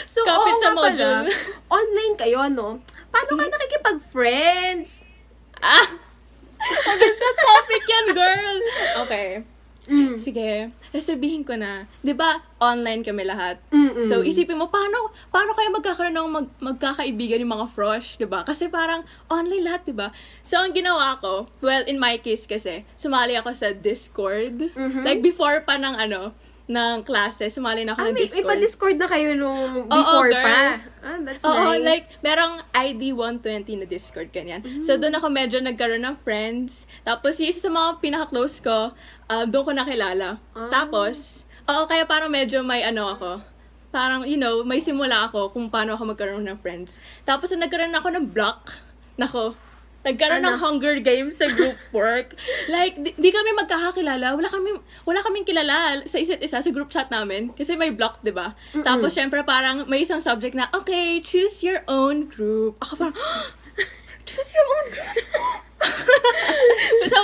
So, 0.07 0.25
Kapit 0.25 0.49
oo 0.49 0.63
sa 0.63 0.71
pala, 0.73 0.89
module. 0.89 1.29
online 1.69 2.15
kayo, 2.17 2.41
no? 2.49 2.81
Paano 3.13 3.37
ka 3.37 3.45
nakikipag-friends? 3.47 5.05
ah! 5.61 5.89
Maganda 6.89 7.29
topic 7.37 7.83
yan, 7.85 8.07
girl! 8.17 8.57
Okay. 9.05 9.29
Mm. 9.87 10.17
Sige, 10.17 10.73
sasabihin 10.99 11.45
ko 11.45 11.55
na, 11.57 11.85
'di 12.01 12.17
ba 12.17 12.43
online 12.61 13.05
kami 13.05 13.29
lahat. 13.29 13.61
Mm-mm. 13.69 14.07
So 14.09 14.25
isipin 14.25 14.57
mo 14.57 14.73
paano 14.73 15.13
paano 15.29 15.53
kayo 15.53 15.69
magkakaroon 15.73 16.17
ng 16.17 16.29
mag, 16.33 16.49
magkakaibigan 16.59 17.43
yung 17.45 17.55
mga 17.57 17.69
frosh, 17.73 18.17
'di 18.17 18.27
ba? 18.29 18.43
Kasi 18.43 18.69
parang 18.73 19.05
online 19.29 19.65
lahat, 19.65 19.83
'di 19.85 19.95
ba? 19.95 20.09
So 20.41 20.57
ang 20.57 20.73
ginawa 20.73 21.21
ko, 21.21 21.51
well 21.61 21.85
in 21.85 22.01
my 22.01 22.17
case 22.17 22.49
kasi, 22.49 22.89
sumali 22.97 23.37
ako 23.37 23.53
sa 23.53 23.73
Discord. 23.77 24.73
Mhm. 24.73 25.05
Like 25.05 25.21
before 25.21 25.63
pa 25.63 25.77
ng 25.77 25.97
ano, 25.97 26.33
ng 26.67 27.07
klase, 27.07 27.47
sumali 27.47 27.87
na 27.87 27.95
ako 27.95 28.03
Ah, 28.03 28.07
ng 28.11 28.15
may, 28.15 28.21
may 28.21 28.27
Discord. 28.27 28.47
pa-discord 28.51 28.97
na 28.99 29.07
kayo 29.07 29.31
nung 29.39 29.87
Oo, 29.87 29.91
before 29.91 30.31
girl. 30.35 30.43
pa. 30.43 30.59
Ah, 30.99 31.19
that's 31.23 31.43
Oo, 31.47 31.55
nice. 31.73 31.85
like, 31.87 32.07
merong 32.21 32.59
ID 32.75 33.15
120 33.15 33.79
na 33.79 33.87
Discord, 33.87 34.35
ganyan. 34.35 34.67
So, 34.83 34.99
doon 34.99 35.15
ako 35.15 35.31
medyo 35.31 35.63
nagkaroon 35.63 36.03
ng 36.03 36.19
friends. 36.27 36.83
Tapos, 37.07 37.39
yung 37.39 37.55
isa 37.55 37.63
sa 37.63 37.71
mga 37.71 38.03
pinaka-close 38.03 38.59
ko, 38.59 38.91
uh, 39.31 39.45
doon 39.47 39.65
ko 39.65 39.73
nakilala. 39.73 40.43
Ah. 40.53 40.67
Tapos, 40.67 41.47
oo, 41.65 41.87
kaya 41.87 42.03
parang 42.03 42.35
medyo 42.35 42.67
may 42.67 42.83
ano 42.83 43.15
ako. 43.15 43.31
Parang, 43.95 44.27
you 44.27 44.35
know, 44.35 44.67
may 44.67 44.83
simula 44.83 45.31
ako 45.31 45.55
kung 45.55 45.71
paano 45.71 45.95
ako 45.95 46.13
magkaroon 46.13 46.43
ng 46.45 46.59
friends. 46.59 46.99
Tapos, 47.23 47.55
nagkaroon 47.55 47.95
ako 47.95 48.11
ng 48.11 48.27
block, 48.35 48.75
nako, 49.15 49.55
nagkaroon 50.07 50.39
Ano? 50.41 50.55
ng 50.55 50.59
Hunger 50.59 50.97
Games 51.01 51.35
sa 51.35 51.51
group 51.51 51.75
work. 51.93 52.39
like, 52.69 52.95
di, 52.95 53.11
di 53.13 53.29
kami 53.29 53.51
magkakakilala. 53.53 54.33
Wala 54.33 54.47
kami 54.47 54.71
wala 55.03 55.19
kaming 55.21 55.43
kilala 55.43 56.01
sa 56.07 56.17
isa't 56.17 56.39
isa 56.39 56.63
sa 56.63 56.71
group 56.71 56.87
chat 56.87 57.11
namin. 57.11 57.51
Kasi 57.51 57.75
may 57.75 57.91
block, 57.91 58.23
di 58.23 58.31
ba? 58.31 58.55
Tapos, 58.79 59.13
syempre, 59.13 59.43
parang 59.43 59.83
may 59.85 60.01
isang 60.01 60.23
subject 60.23 60.55
na, 60.55 60.71
okay, 60.71 61.19
choose 61.19 61.61
your 61.61 61.83
own 61.87 62.25
group. 62.27 62.79
Ako 62.79 62.95
parang, 62.97 63.19
choose 64.29 64.51
your 64.55 64.67
own 64.73 64.87
group. 64.95 65.19
so, 67.13 67.19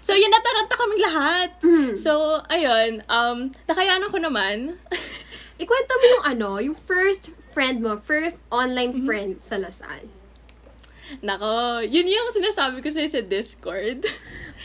so 0.00 0.12
yun, 0.12 0.28
nataranta 0.28 0.74
kaming 0.76 1.02
lahat. 1.02 1.48
Mm. 1.60 1.92
So, 1.96 2.40
ayun, 2.46 3.02
um, 3.08 3.50
nakayanan 3.64 4.08
ko 4.08 4.18
naman. 4.20 4.76
Ikwento 5.56 5.92
mo 5.96 6.06
yung 6.12 6.24
ano, 6.24 6.48
yung 6.60 6.76
first 6.76 7.32
friend 7.48 7.80
mo, 7.80 7.96
first 7.96 8.36
online 8.52 8.92
Mm-hmm. 8.92 9.08
friend 9.08 9.30
sa 9.40 9.56
Lasal. 9.56 10.04
Nako, 11.22 11.82
yun 11.86 12.06
yung 12.06 12.30
sinasabi 12.34 12.82
ko 12.82 12.88
sa'yo 12.90 13.08
sa 13.08 13.22
Discord. 13.22 14.02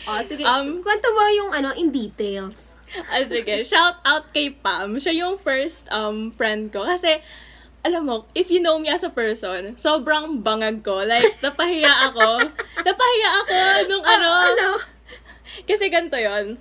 Oh, 0.09 0.21
sige. 0.25 0.41
Um, 0.41 0.81
kwento 0.81 1.07
mo 1.13 1.21
yung 1.29 1.51
ano, 1.53 1.69
in 1.77 1.93
details. 1.93 2.73
ah, 3.11 3.23
sige, 3.23 3.63
shout 3.63 4.01
out 4.03 4.33
kay 4.33 4.51
Pam. 4.51 4.99
Siya 4.99 5.13
yung 5.15 5.39
first 5.39 5.87
um 5.93 6.33
friend 6.35 6.73
ko. 6.73 6.83
Kasi, 6.83 7.21
alam 7.81 8.05
mo, 8.05 8.25
if 8.33 8.49
you 8.49 8.61
know 8.61 8.77
me 8.77 8.89
as 8.89 9.05
a 9.05 9.13
person, 9.13 9.77
sobrang 9.77 10.41
bangag 10.41 10.81
ko. 10.81 11.01
Like, 11.01 11.37
napahiya 11.41 12.11
ako. 12.11 12.49
napahiya 12.87 13.29
ako 13.45 13.57
nung 13.89 14.05
ano. 14.05 14.29
Ah, 14.29 14.49
ano? 14.53 14.69
Kasi 15.67 15.91
ganito 15.91 16.17
yon 16.17 16.57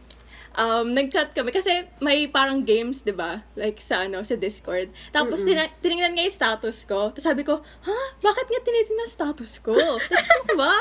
um, 0.56 0.94
nag-chat 0.94 1.30
kami. 1.36 1.54
Kasi 1.54 1.86
may 2.02 2.26
parang 2.26 2.64
games, 2.66 3.02
di 3.06 3.14
ba? 3.14 3.44
Like 3.54 3.78
sa 3.78 4.06
ano, 4.06 4.22
sa 4.26 4.34
Discord. 4.34 4.90
Tapos 5.14 5.42
tina- 5.46 5.70
tinignan 5.82 6.16
nga 6.16 6.24
yung 6.26 6.34
status 6.34 6.86
ko. 6.88 7.10
Tapos 7.14 7.26
sabi 7.26 7.42
ko, 7.46 7.60
ha? 7.60 7.98
Bakit 8.22 8.46
nga 8.48 8.60
tinitingnan 8.64 9.10
status 9.10 9.52
ko? 9.62 9.76
Tapos 10.10 10.28
ano 10.30 10.52
ba? 10.58 10.74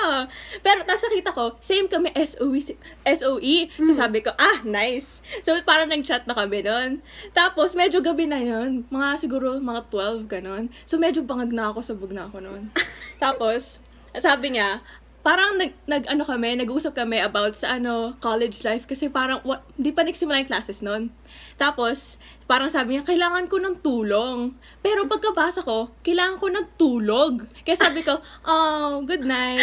Pero 0.64 0.86
tapos 0.86 1.04
nakita 1.10 1.32
ko, 1.36 1.46
same 1.62 1.88
kami 1.92 2.10
SOE. 2.16 2.78
SOE. 3.06 3.56
So 3.84 3.92
sabi 3.94 4.26
ko, 4.26 4.34
ah, 4.34 4.62
nice. 4.66 5.22
So 5.46 5.54
parang 5.66 5.92
nag-chat 5.92 6.26
na 6.26 6.34
kami 6.38 6.66
nun. 6.66 7.02
Tapos 7.36 7.74
medyo 7.78 8.02
gabi 8.02 8.26
na 8.26 8.40
yun. 8.42 8.86
Mga 8.90 9.08
siguro 9.22 9.58
mga 9.60 9.92
12, 9.92 10.32
ganon. 10.32 10.72
So 10.86 10.98
medyo 10.98 11.22
bangag 11.26 11.54
na 11.54 11.74
ako, 11.74 11.80
sabog 11.84 12.14
na 12.14 12.30
ako 12.30 12.42
nun. 12.42 12.72
Tapos, 13.24 13.84
sabi 14.16 14.56
niya, 14.56 14.82
parang 15.20 15.60
nag, 15.60 15.76
nag 15.86 16.04
ano 16.08 16.24
kami, 16.24 16.56
nag-uusap 16.60 16.96
kami 16.96 17.20
about 17.20 17.56
sa 17.60 17.76
ano, 17.76 18.16
college 18.24 18.64
life 18.64 18.88
kasi 18.88 19.12
parang 19.12 19.44
wa, 19.44 19.60
hindi 19.76 19.92
pa 19.92 20.08
nagsimula 20.08 20.42
yung 20.44 20.50
classes 20.50 20.80
noon. 20.80 21.12
Tapos, 21.60 22.18
parang 22.50 22.74
sabi 22.74 22.98
niya, 22.98 23.06
kailangan 23.06 23.46
ko 23.46 23.62
ng 23.62 23.78
tulong. 23.86 24.58
Pero 24.82 25.06
pagkabasa 25.06 25.62
ko, 25.62 25.94
kailangan 26.02 26.42
ko 26.42 26.50
ng 26.50 26.66
tulog. 26.82 27.46
Kaya 27.62 27.78
sabi 27.78 28.02
ko, 28.02 28.18
oh, 28.50 29.06
good 29.06 29.22
night. 29.22 29.62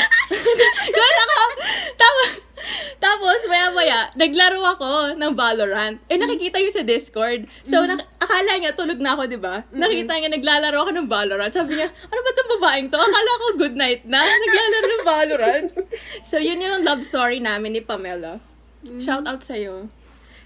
Ganun 0.95 1.19
ako. 1.27 1.43
Tapos, 1.99 2.31
tapos, 3.03 3.39
maya-maya, 3.51 4.15
naglaro 4.15 4.63
ako 4.63 5.19
ng 5.19 5.33
Valorant. 5.35 5.99
Eh, 6.07 6.15
nakikita 6.15 6.63
yun 6.63 6.71
sa 6.71 6.87
Discord. 6.87 7.51
So, 7.67 7.83
nak- 7.83 8.07
akala 8.23 8.55
niya, 8.55 8.79
tulog 8.79 9.03
na 9.03 9.19
ako, 9.19 9.23
di 9.35 9.39
ba? 9.43 9.67
Nakita 9.75 10.23
niya, 10.23 10.31
naglalaro 10.31 10.87
ako 10.87 10.91
ng 10.95 11.07
Valorant. 11.11 11.51
Sabi 11.51 11.83
niya, 11.83 11.91
ano 11.91 12.21
ba 12.23 12.31
itong 12.31 12.53
babaeng 12.55 12.89
to? 12.95 12.99
Akala 13.03 13.31
ko 13.43 13.45
good 13.59 13.75
night 13.75 14.07
na. 14.07 14.23
Naglalaro 14.23 14.87
ng 14.87 15.05
Valorant. 15.05 15.69
so, 16.31 16.39
yun 16.39 16.63
yung 16.63 16.87
love 16.87 17.03
story 17.03 17.43
namin 17.43 17.75
ni 17.75 17.83
Pamela. 17.83 18.39
Shout 19.03 19.27
out 19.27 19.43
sa'yo. 19.43 19.91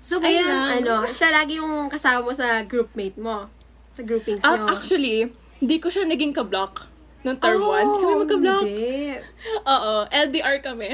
So, 0.00 0.16
lang. 0.19 0.80
ano, 0.80 1.04
siya 1.09 1.28
lagi 1.30 1.57
yung 1.57 1.87
kasama 1.87 2.25
mo 2.25 2.33
sa 2.33 2.62
groupmate 2.62 3.16
mo. 3.16 3.47
Sa 3.90 4.00
groupings 4.00 4.40
Ah, 4.40 4.57
nyo. 4.57 4.66
actually, 4.71 5.28
hindi 5.59 5.76
ko 5.76 5.87
siya 5.87 6.04
naging 6.04 6.33
kablock 6.33 6.88
nung 7.21 7.37
term 7.37 7.61
1. 7.61 7.85
Hindi 7.85 7.99
kami 8.00 8.09
Oh, 8.09 8.19
magka-block. 8.19 8.64
Hindi. 8.64 8.97
Oo, 9.62 9.92
LDR 10.09 10.57
kami. 10.61 10.90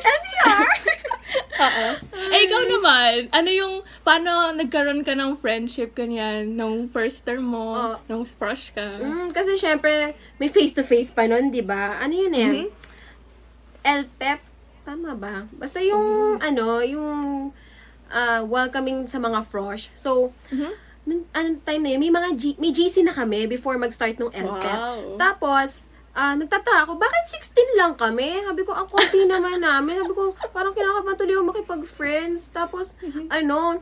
LDR! 0.00 0.68
Oo. 1.60 1.86
Eh, 2.30 2.40
ikaw 2.42 2.62
naman, 2.66 3.28
ano 3.30 3.50
yung, 3.50 3.74
paano 4.00 4.52
nagkaroon 4.52 5.00
ka 5.00 5.12
ng 5.12 5.36
friendship 5.36 5.92
ganyan 5.92 6.54
nung 6.54 6.88
first 6.88 7.22
term 7.22 7.44
mo, 7.46 7.72
Oh. 7.72 7.94
nung 8.06 8.24
crush 8.26 8.72
ka? 8.72 8.98
mm, 8.98 9.30
kasi 9.30 9.56
syempre, 9.56 10.12
may 10.36 10.48
face-to-face 10.48 11.12
pa 11.12 11.24
nun, 11.24 11.48
di 11.48 11.60
ba? 11.60 11.96
Ano 11.98 12.12
yun 12.14 12.34
eh? 12.34 12.50
Mhm. 12.50 12.68
LPEP? 13.82 14.40
Tama 14.82 15.12
ba? 15.14 15.44
Basta 15.52 15.78
yung, 15.78 16.36
Mm-hmm. 16.36 16.46
ano, 16.46 16.64
yung 16.82 17.10
ah, 18.10 18.42
welcoming 18.42 19.06
sa 19.06 19.16
mga 19.16 19.42
frosh. 19.44 19.88
So, 19.94 20.34
Mhm. 20.48 20.72
nung 21.02 21.22
anong 21.32 21.58
time 21.62 21.80
na 21.80 21.90
yun, 21.90 22.00
may 22.00 22.12
mga 22.12 22.28
G- 22.34 22.58
may 22.58 22.70
GC 22.70 23.00
na 23.00 23.10
kami 23.10 23.46
before 23.46 23.74
mag-start 23.76 24.14
ng 24.16 24.30
LPEP. 24.30 24.76
Wow. 24.76 25.16
Tapos, 25.16 25.86
ah 26.10 26.34
nagtataka 26.34 26.84
ako, 26.84 26.98
bakit 26.98 27.24
16 27.32 27.70
lang 27.74 27.94
kami? 27.94 28.42
Sabi 28.42 28.62
ko, 28.62 28.72
ang 28.72 28.86
konti 28.86 29.22
naman 29.26 29.58
namin. 29.58 29.96
Sabi 29.96 30.12
ko, 30.12 30.22
parang 30.50 30.70
kinakabahan 30.72 31.16
tuloy 31.16 31.34
ako 31.34 31.44
makipag-friends. 31.48 32.50
Tapos, 32.50 32.98
ano, 33.28 33.78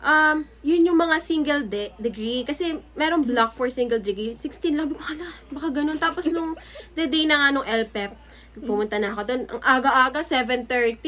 um, 0.00 0.36
yun 0.60 0.82
yung 0.84 0.98
mga 0.98 1.16
single 1.18 1.62
de- 1.64 1.94
degree. 1.96 2.42
Kasi, 2.42 2.64
meron 2.92 3.22
block 3.22 3.54
for 3.54 3.66
single 3.68 3.98
degree. 3.98 4.34
16 4.34 4.74
lang. 4.74 4.86
Sabi 4.86 4.94
ko, 4.94 5.04
hala, 5.04 5.28
baka 5.48 5.68
ganun. 5.72 5.96
Tapos, 5.96 6.26
nung 6.34 6.58
the 6.92 7.06
day 7.06 7.24
na 7.24 7.38
nga 7.38 7.48
nung 7.52 7.64
LPEP, 7.64 8.10
pumunta 8.58 8.98
na 8.98 9.10
ako 9.10 9.22
doon. 9.24 9.42
Ang 9.48 9.62
aga-aga, 9.62 10.20
7.30. 10.20 10.98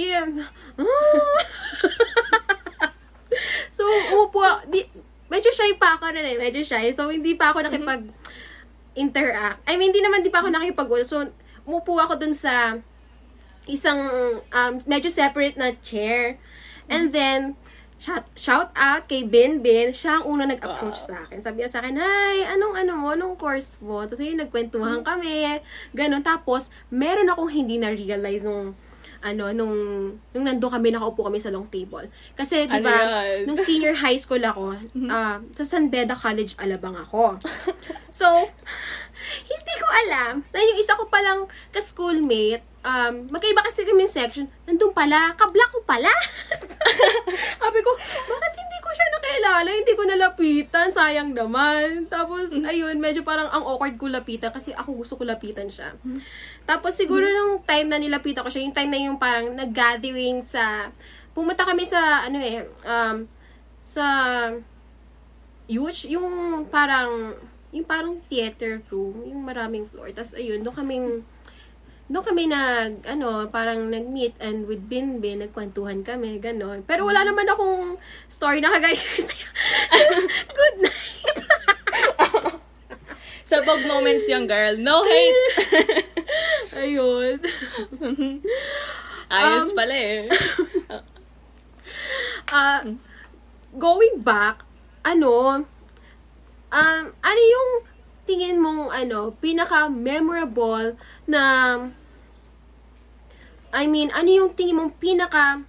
Ah! 0.80 2.39
So, 3.68 3.84
umupo, 4.12 4.42
di, 4.68 4.84
medyo 5.30 5.50
shy 5.54 5.78
pa 5.78 5.96
ako 5.96 6.10
na 6.10 6.20
eh. 6.20 6.36
Medyo 6.36 6.62
shy. 6.66 6.90
So, 6.90 7.08
hindi 7.08 7.38
pa 7.38 7.54
ako 7.54 7.64
nakipag 7.64 8.08
interact. 8.98 9.62
I 9.64 9.78
mean, 9.78 9.94
hindi 9.94 10.02
naman 10.02 10.26
di 10.26 10.32
pa 10.32 10.42
ako 10.42 10.50
nakipag 10.50 10.90
So, 11.06 11.30
umupo 11.64 12.00
ako 12.02 12.18
dun 12.18 12.34
sa 12.34 12.80
isang 13.70 14.00
um, 14.50 14.72
medyo 14.90 15.08
separate 15.08 15.54
na 15.54 15.78
chair. 15.78 16.42
And 16.90 17.14
then, 17.14 17.54
shout, 18.02 18.26
shout 18.34 18.74
out 18.74 19.06
kay 19.06 19.22
Bin 19.22 19.62
Bin. 19.62 19.94
Siya 19.94 20.20
ang 20.20 20.24
unang 20.26 20.50
nag-approach 20.50 21.06
sa 21.06 21.28
akin. 21.28 21.38
Sabi 21.38 21.62
niya 21.62 21.70
sa 21.70 21.78
akin, 21.84 21.94
Hi, 22.00 22.50
anong 22.50 22.74
ano 22.74 22.92
mo? 22.98 23.14
Anong 23.14 23.38
course 23.38 23.78
mo? 23.78 24.02
Tapos 24.02 24.24
yun, 24.24 24.42
nagkwentuhan 24.42 25.06
kami. 25.06 25.62
Ganon. 25.94 26.26
Tapos, 26.26 26.74
meron 26.90 27.30
akong 27.30 27.52
hindi 27.52 27.78
na-realize 27.78 28.42
nung 28.42 28.74
ano, 29.20 29.52
nung, 29.52 29.74
nung 30.32 30.44
nando 30.44 30.66
kami, 30.66 30.88
nakaupo 30.88 31.22
kami 31.22 31.36
sa 31.36 31.48
long 31.48 31.68
table. 31.68 32.08
Kasi, 32.32 32.64
di 32.64 32.72
Ano 32.72 32.84
ba, 32.84 32.96
yan? 32.96 33.44
nung 33.44 33.58
senior 33.58 33.92
high 33.94 34.16
school 34.16 34.40
ako, 34.40 34.76
ah, 35.06 35.36
sa 35.52 35.64
San 35.64 35.88
Beda 35.88 36.12
College, 36.12 36.56
Alabang 36.56 36.96
ako. 36.96 37.36
So, 38.10 38.26
hindi 39.46 39.74
ko 39.78 39.86
alam 39.88 40.42
na 40.50 40.58
yung 40.58 40.76
isa 40.76 40.92
ko 40.92 41.06
palang 41.06 41.46
ka-schoolmate, 41.70 42.60
um, 42.82 43.28
magkaiba 43.28 43.62
kasi 43.62 43.86
kami 43.86 44.04
yung 44.04 44.12
section, 44.12 44.46
nandun 44.66 44.90
pala, 44.90 45.32
kabla 45.36 45.64
ko 45.70 45.78
pala. 45.84 46.10
Sabi 47.62 47.78
ko, 47.80 47.90
bakit 48.26 48.52
hindi 48.56 48.78
ko 48.80 48.88
siya 48.90 49.06
nakilala? 49.10 49.70
Hindi 49.70 49.92
ko 49.94 50.02
nalapitan, 50.04 50.88
sayang 50.90 51.30
naman. 51.32 52.08
Tapos, 52.08 52.50
ayun, 52.52 52.98
medyo 52.98 53.22
parang 53.22 53.46
ang 53.46 53.62
awkward 53.62 53.94
ko 53.94 54.10
lapitan 54.10 54.50
kasi 54.50 54.72
ako 54.72 55.00
gusto 55.00 55.14
ko 55.14 55.22
lapitan 55.22 55.70
siya. 55.70 55.94
Tapos, 56.70 56.94
siguro 56.94 57.26
nung 57.26 57.58
time 57.66 57.90
na 57.90 57.98
nilapitan 57.98 58.46
ko 58.46 58.50
siya, 58.54 58.62
yung 58.62 58.70
time 58.70 58.94
na 58.94 59.02
yung 59.02 59.18
parang 59.18 59.58
nag-gathering 59.58 60.46
sa, 60.46 60.94
pumunta 61.34 61.66
kami 61.66 61.82
sa, 61.82 62.22
ano 62.30 62.38
eh, 62.38 62.62
um, 62.86 63.26
sa, 63.82 64.06
huge, 65.66 66.06
yung 66.14 66.62
parang, 66.70 67.34
yung 67.74 67.82
parang 67.82 68.22
theater 68.30 68.78
room, 68.86 69.18
yung 69.26 69.42
maraming 69.42 69.90
floor. 69.90 70.14
Tapos, 70.14 70.38
ayun, 70.38 70.62
doon 70.62 70.76
kaming, 70.78 71.06
doon 72.06 72.22
kami 72.22 72.46
nag, 72.46 73.02
ano, 73.02 73.50
parang 73.50 73.90
nag-meet 73.90 74.38
and 74.38 74.70
with 74.70 74.86
Bin 74.86 75.18
Bin, 75.18 75.42
nagkwentuhan 75.42 76.06
kami, 76.06 76.38
gano'n. 76.38 76.86
Pero 76.86 77.02
wala 77.02 77.26
naman 77.26 77.50
akong 77.50 77.98
story 78.30 78.62
na 78.62 78.70
kagaya 78.70 78.94
sa'yo. 78.94 79.48
Good 80.54 80.76
night! 80.86 81.38
Sa 83.50 83.58
bog 83.66 83.82
moments 83.90 84.30
yung 84.30 84.46
girl. 84.46 84.78
No 84.78 85.02
hate! 85.02 86.06
Ayun. 86.80 87.36
Ayos 89.30 89.70
Um, 89.70 89.76
pala 89.76 89.94
eh. 89.94 90.24
Ah, 92.50 92.82
going 93.78 94.18
back, 94.26 94.66
ano, 95.06 95.62
um, 96.66 97.04
ano 97.14 97.40
yung 97.54 97.70
tingin 98.26 98.58
mong, 98.58 98.90
ano, 98.90 99.30
pinaka-memorable 99.38 100.98
na, 101.30 101.42
I 103.70 103.86
mean, 103.86 104.10
ano 104.10 104.26
yung 104.26 104.50
tingin 104.58 104.82
mong 104.82 104.98
pinaka, 104.98 105.62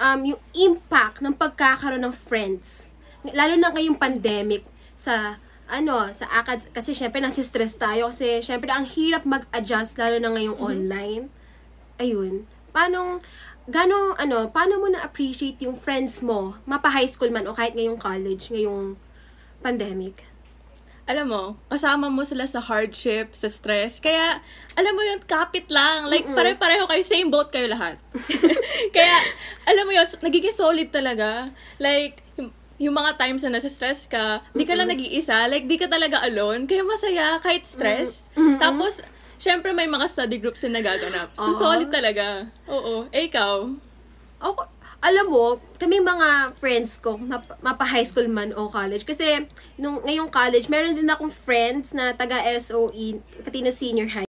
um, 0.00 0.20
yung 0.24 0.40
impact 0.56 1.20
ng 1.20 1.36
pagkakaroon 1.36 2.08
ng 2.08 2.16
friends? 2.16 2.88
Lalo 3.20 3.60
na 3.60 3.68
ngayong 3.68 4.00
pandemic 4.00 4.64
sa, 4.96 5.36
ano, 5.66 6.10
sa 6.14 6.26
ACADS, 6.30 6.70
kasi 6.70 6.94
syempre 6.94 7.18
nasi-stress 7.18 7.78
tayo 7.78 8.14
kasi 8.14 8.42
syempre 8.42 8.70
ang 8.70 8.86
hirap 8.86 9.26
mag-adjust 9.26 9.98
lalo 9.98 10.16
na 10.22 10.30
ngayong 10.34 10.58
online. 10.58 11.24
Ayun. 11.98 12.46
Paano, 12.70 13.18
gano, 13.66 14.14
ano, 14.14 14.50
paano 14.54 14.78
mo 14.78 14.86
na-appreciate 14.90 15.58
yung 15.66 15.74
friends 15.74 16.22
mo, 16.22 16.54
mapa-high 16.64 17.10
school 17.10 17.34
man 17.34 17.50
o 17.50 17.56
kahit 17.56 17.74
ngayong 17.74 17.98
college, 17.98 18.54
ngayong 18.54 18.94
pandemic? 19.60 20.26
alam 21.06 21.30
mo, 21.30 21.42
kasama 21.70 22.10
mo 22.10 22.26
sila 22.26 22.50
sa 22.50 22.58
hardship, 22.58 23.30
sa 23.30 23.46
stress. 23.46 24.02
Kaya, 24.02 24.42
alam 24.74 24.90
mo 24.90 25.06
yun, 25.06 25.22
kapit 25.22 25.70
lang. 25.70 26.10
Like, 26.10 26.26
pare-pareho 26.26 26.82
kayo, 26.90 27.02
same 27.06 27.30
boat 27.30 27.54
kayo 27.54 27.70
lahat. 27.70 27.94
Kaya, 28.96 29.16
alam 29.70 29.86
mo 29.86 29.94
yun, 29.94 30.02
nagiging 30.02 30.50
solid 30.50 30.90
talaga. 30.90 31.46
Like, 31.78 32.26
yung, 32.76 32.94
mga 32.94 33.16
times 33.16 33.42
na 33.44 33.56
nasa 33.56 33.72
stress 33.72 34.04
ka, 34.04 34.44
di 34.52 34.64
ka 34.68 34.76
lang 34.76 34.92
nag-iisa. 34.92 35.48
Like, 35.48 35.64
di 35.64 35.80
ka 35.80 35.88
talaga 35.88 36.20
alone. 36.24 36.68
Kaya 36.68 36.84
masaya, 36.84 37.40
kahit 37.40 37.64
stress. 37.64 38.24
Tapos, 38.62 39.00
syempre 39.40 39.72
may 39.72 39.88
mga 39.88 40.08
study 40.08 40.36
groups 40.40 40.64
na 40.64 40.80
nagaganap. 40.80 41.32
So, 41.36 41.52
Oo. 41.52 41.60
solid 41.60 41.88
talaga. 41.88 42.48
Oo. 42.68 43.08
Eh, 43.12 43.28
ikaw? 43.28 43.68
Ako, 44.40 44.68
alam 45.00 45.26
mo, 45.28 45.60
kami 45.76 46.00
mga 46.00 46.56
friends 46.56 47.00
ko, 47.00 47.20
map- 47.20 47.60
mapa-high 47.60 48.04
school 48.04 48.28
man 48.28 48.52
o 48.56 48.68
college. 48.68 49.04
Kasi, 49.04 49.44
nung 49.76 50.00
ngayong 50.04 50.32
college, 50.32 50.68
meron 50.72 50.96
din 50.96 51.08
akong 51.08 51.32
friends 51.32 51.92
na 51.92 52.16
taga-SOE, 52.16 53.20
pati 53.44 53.58
na 53.60 53.72
senior 53.72 54.08
high. 54.12 54.28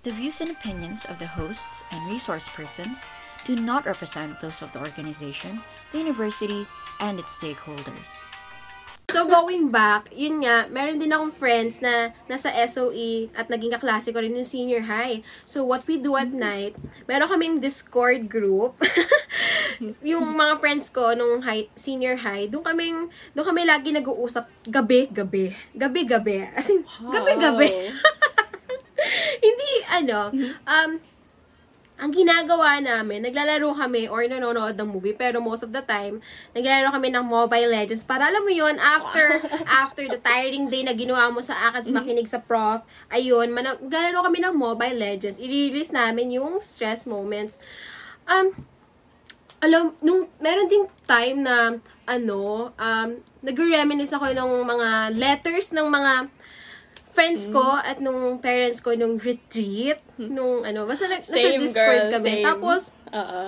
The 0.00 0.16
views 0.16 0.40
and 0.40 0.48
opinions 0.48 1.04
of 1.04 1.20
the 1.20 1.28
hosts 1.28 1.84
and 1.92 2.08
resource 2.08 2.48
persons 2.48 3.04
do 3.44 3.56
not 3.56 3.86
represent 3.86 4.40
those 4.40 4.62
of 4.62 4.72
the 4.72 4.80
organization, 4.80 5.62
the 5.92 5.98
university, 5.98 6.66
and 7.00 7.18
its 7.18 7.38
stakeholders. 7.38 8.20
So, 9.10 9.26
going 9.26 9.74
back, 9.74 10.06
yun 10.14 10.46
nga, 10.46 10.70
meron 10.70 11.02
din 11.02 11.10
akong 11.10 11.34
friends 11.34 11.82
na 11.82 12.14
nasa 12.30 12.54
SOE 12.70 13.26
at 13.34 13.50
naging 13.50 13.74
kaklase 13.74 14.14
ko 14.14 14.22
rin 14.22 14.38
ng 14.38 14.46
senior 14.46 14.86
high. 14.86 15.26
So, 15.42 15.66
what 15.66 15.82
we 15.90 15.98
do 15.98 16.14
at 16.14 16.30
night, 16.30 16.78
meron 17.10 17.26
kaming 17.26 17.58
Discord 17.58 18.30
group. 18.30 18.78
yung 20.06 20.38
mga 20.38 20.62
friends 20.62 20.94
ko 20.94 21.10
nung 21.18 21.42
high, 21.42 21.66
senior 21.74 22.22
high, 22.22 22.46
doon 22.46 22.62
kaming, 22.62 23.10
doon 23.34 23.46
kami 23.50 23.66
lagi 23.66 23.90
nag-uusap 23.90 24.46
gabi, 24.70 25.10
gabi. 25.10 25.58
Gabi, 25.74 26.00
gabi. 26.06 26.46
As 26.54 26.70
in, 26.70 26.86
gabi, 26.86 27.34
gabi. 27.34 27.90
Hindi, 29.44 29.70
ano, 29.90 30.30
um, 30.70 30.90
ang 32.00 32.16
ginagawa 32.16 32.80
namin, 32.80 33.20
naglalaro 33.20 33.76
kami 33.76 34.08
or 34.08 34.24
nanonood 34.24 34.72
ng 34.72 34.88
movie, 34.88 35.12
pero 35.12 35.36
most 35.36 35.60
of 35.60 35.68
the 35.68 35.84
time, 35.84 36.24
naglalaro 36.56 36.96
kami 36.96 37.12
ng 37.12 37.24
Mobile 37.28 37.68
Legends. 37.68 38.00
Para 38.00 38.32
alam 38.32 38.40
mo 38.40 38.48
yun, 38.48 38.80
after 38.80 39.44
after 39.84 40.08
the 40.08 40.16
tiring 40.16 40.72
day 40.72 40.80
na 40.80 40.96
ginawa 40.96 41.28
mo 41.28 41.44
sa 41.44 41.68
akad 41.68 41.92
makinig 41.92 42.24
sa 42.24 42.40
prof, 42.40 42.80
ayun, 43.12 43.52
naglalaro 43.52 44.24
kami 44.24 44.40
ng 44.40 44.56
Mobile 44.56 44.96
Legends. 44.96 45.36
I-release 45.36 45.92
namin 45.92 46.40
yung 46.40 46.64
stress 46.64 47.04
moments. 47.04 47.60
Um, 48.24 48.56
alam, 49.60 49.92
nung, 50.00 50.24
meron 50.40 50.72
ding 50.72 50.88
time 51.04 51.44
na, 51.44 51.76
ano, 52.08 52.72
um, 52.80 53.08
nag-reminisce 53.44 54.16
ako 54.16 54.32
ng 54.32 54.50
mga 54.64 54.88
letters 55.20 55.68
ng 55.76 55.84
mga 55.84 56.32
friends 57.10 57.48
ko 57.48 57.60
Mm. 57.60 57.82
at 57.84 57.98
nung 57.98 58.38
parents 58.38 58.78
ko 58.78 58.94
nung 58.94 59.18
retreat, 59.18 59.98
nung 60.16 60.62
ano, 60.62 60.86
basta 60.86 61.06
nag, 61.06 61.20
nasa 61.20 61.34
Same, 61.34 61.60
Discord 61.60 61.76
girl. 62.06 62.12
kami. 62.14 62.30
Same. 62.32 62.44
Tapos, 62.44 62.80
Oo. 63.10 63.42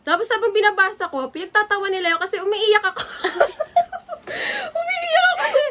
tapos 0.00 0.26
habang 0.28 0.52
binabasa 0.52 1.04
ko, 1.06 1.28
pinagtatawa 1.28 1.86
nila 1.88 2.14
yun 2.14 2.20
kasi 2.20 2.38
umiiyak 2.38 2.84
ako. 2.84 3.02
umiiyak 4.78 5.24
ako 5.24 5.34
kasi, 5.38 5.62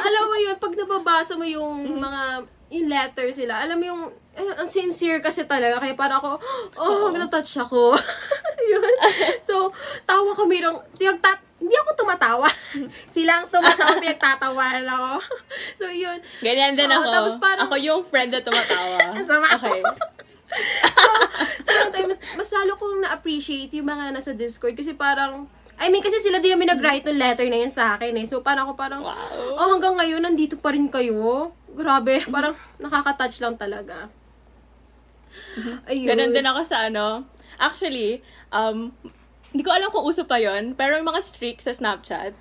alam 0.00 0.24
mo 0.24 0.36
yun, 0.36 0.56
pag 0.56 0.74
nababasa 0.76 1.32
mo 1.34 1.44
yung 1.44 1.98
mga, 1.98 2.22
yung 2.70 2.86
letter 2.86 3.28
sila, 3.30 3.60
alam 3.60 3.76
mo 3.76 3.84
yung, 3.86 4.02
eh, 4.30 4.54
ang 4.54 4.68
sincere 4.68 5.18
kasi 5.18 5.42
talaga. 5.44 5.82
Kaya 5.82 5.98
parang 5.98 6.22
ako, 6.22 6.30
oh, 6.78 7.10
na-touch 7.10 7.58
ako. 7.58 7.98
yun. 8.70 8.94
So, 9.48 9.74
tawa 10.04 10.30
kami 10.32 10.62
ng, 10.62 10.78
tiyagtat, 10.94 11.42
hindi 11.60 11.74
ako 11.76 11.90
tumatawa. 11.94 12.48
Sila 13.14 13.32
ang 13.38 13.46
tumatawa, 13.52 14.00
pinagtatawanan 14.00 14.88
ako. 14.88 15.10
so, 15.78 15.84
yun. 15.86 16.16
Ganyan 16.40 16.72
din 16.74 16.88
Oo, 16.88 16.96
ako. 16.96 17.06
tapos 17.12 17.34
parang- 17.36 17.68
ako 17.68 17.74
yung 17.76 18.02
friend 18.08 18.32
na 18.32 18.40
tumatawa. 18.40 18.96
Ang 19.20 19.28
sama 19.28 19.46
ako. 19.52 19.68
okay. 19.68 19.82
so, 21.62 21.92
time, 21.92 22.08
mas, 22.10 22.20
mas 22.34 22.48
lalo 22.50 22.74
kong 22.74 23.04
na-appreciate 23.04 23.70
yung 23.76 23.86
mga 23.86 24.10
nasa 24.10 24.32
Discord 24.32 24.74
kasi 24.74 24.96
parang, 24.96 25.46
I 25.76 25.88
mean, 25.88 26.00
kasi 26.00 26.20
sila 26.20 26.40
din 26.40 26.56
namin 26.56 26.76
nag-write 26.76 27.06
ng 27.06 27.16
letter 27.16 27.46
na 27.48 27.60
yan 27.60 27.72
sa 27.72 27.96
akin 27.96 28.12
eh. 28.16 28.26
So, 28.26 28.40
parang 28.40 28.66
ako 28.66 28.74
parang, 28.74 29.00
Wow. 29.04 29.60
oh, 29.60 29.68
hanggang 29.70 29.96
ngayon, 29.96 30.24
nandito 30.24 30.56
pa 30.56 30.72
rin 30.72 30.88
kayo. 30.88 31.52
Grabe, 31.70 32.24
parang 32.28 32.56
nakaka-touch 32.80 33.40
lang 33.40 33.54
talaga. 33.56 34.08
Ayun. 35.88 36.08
Ganon 36.08 36.32
din 36.34 36.44
ako 36.44 36.60
sa 36.64 36.88
ano. 36.88 37.24
Actually, 37.56 38.24
um, 38.50 38.90
hindi 39.50 39.62
ko 39.62 39.70
alam 39.70 39.90
kung 39.90 40.02
uso 40.02 40.22
pa 40.22 40.38
yon 40.38 40.72
pero 40.72 40.94
yung 40.94 41.06
mga 41.06 41.20
streaks 41.20 41.66
sa 41.66 41.74
Snapchat. 41.74 42.32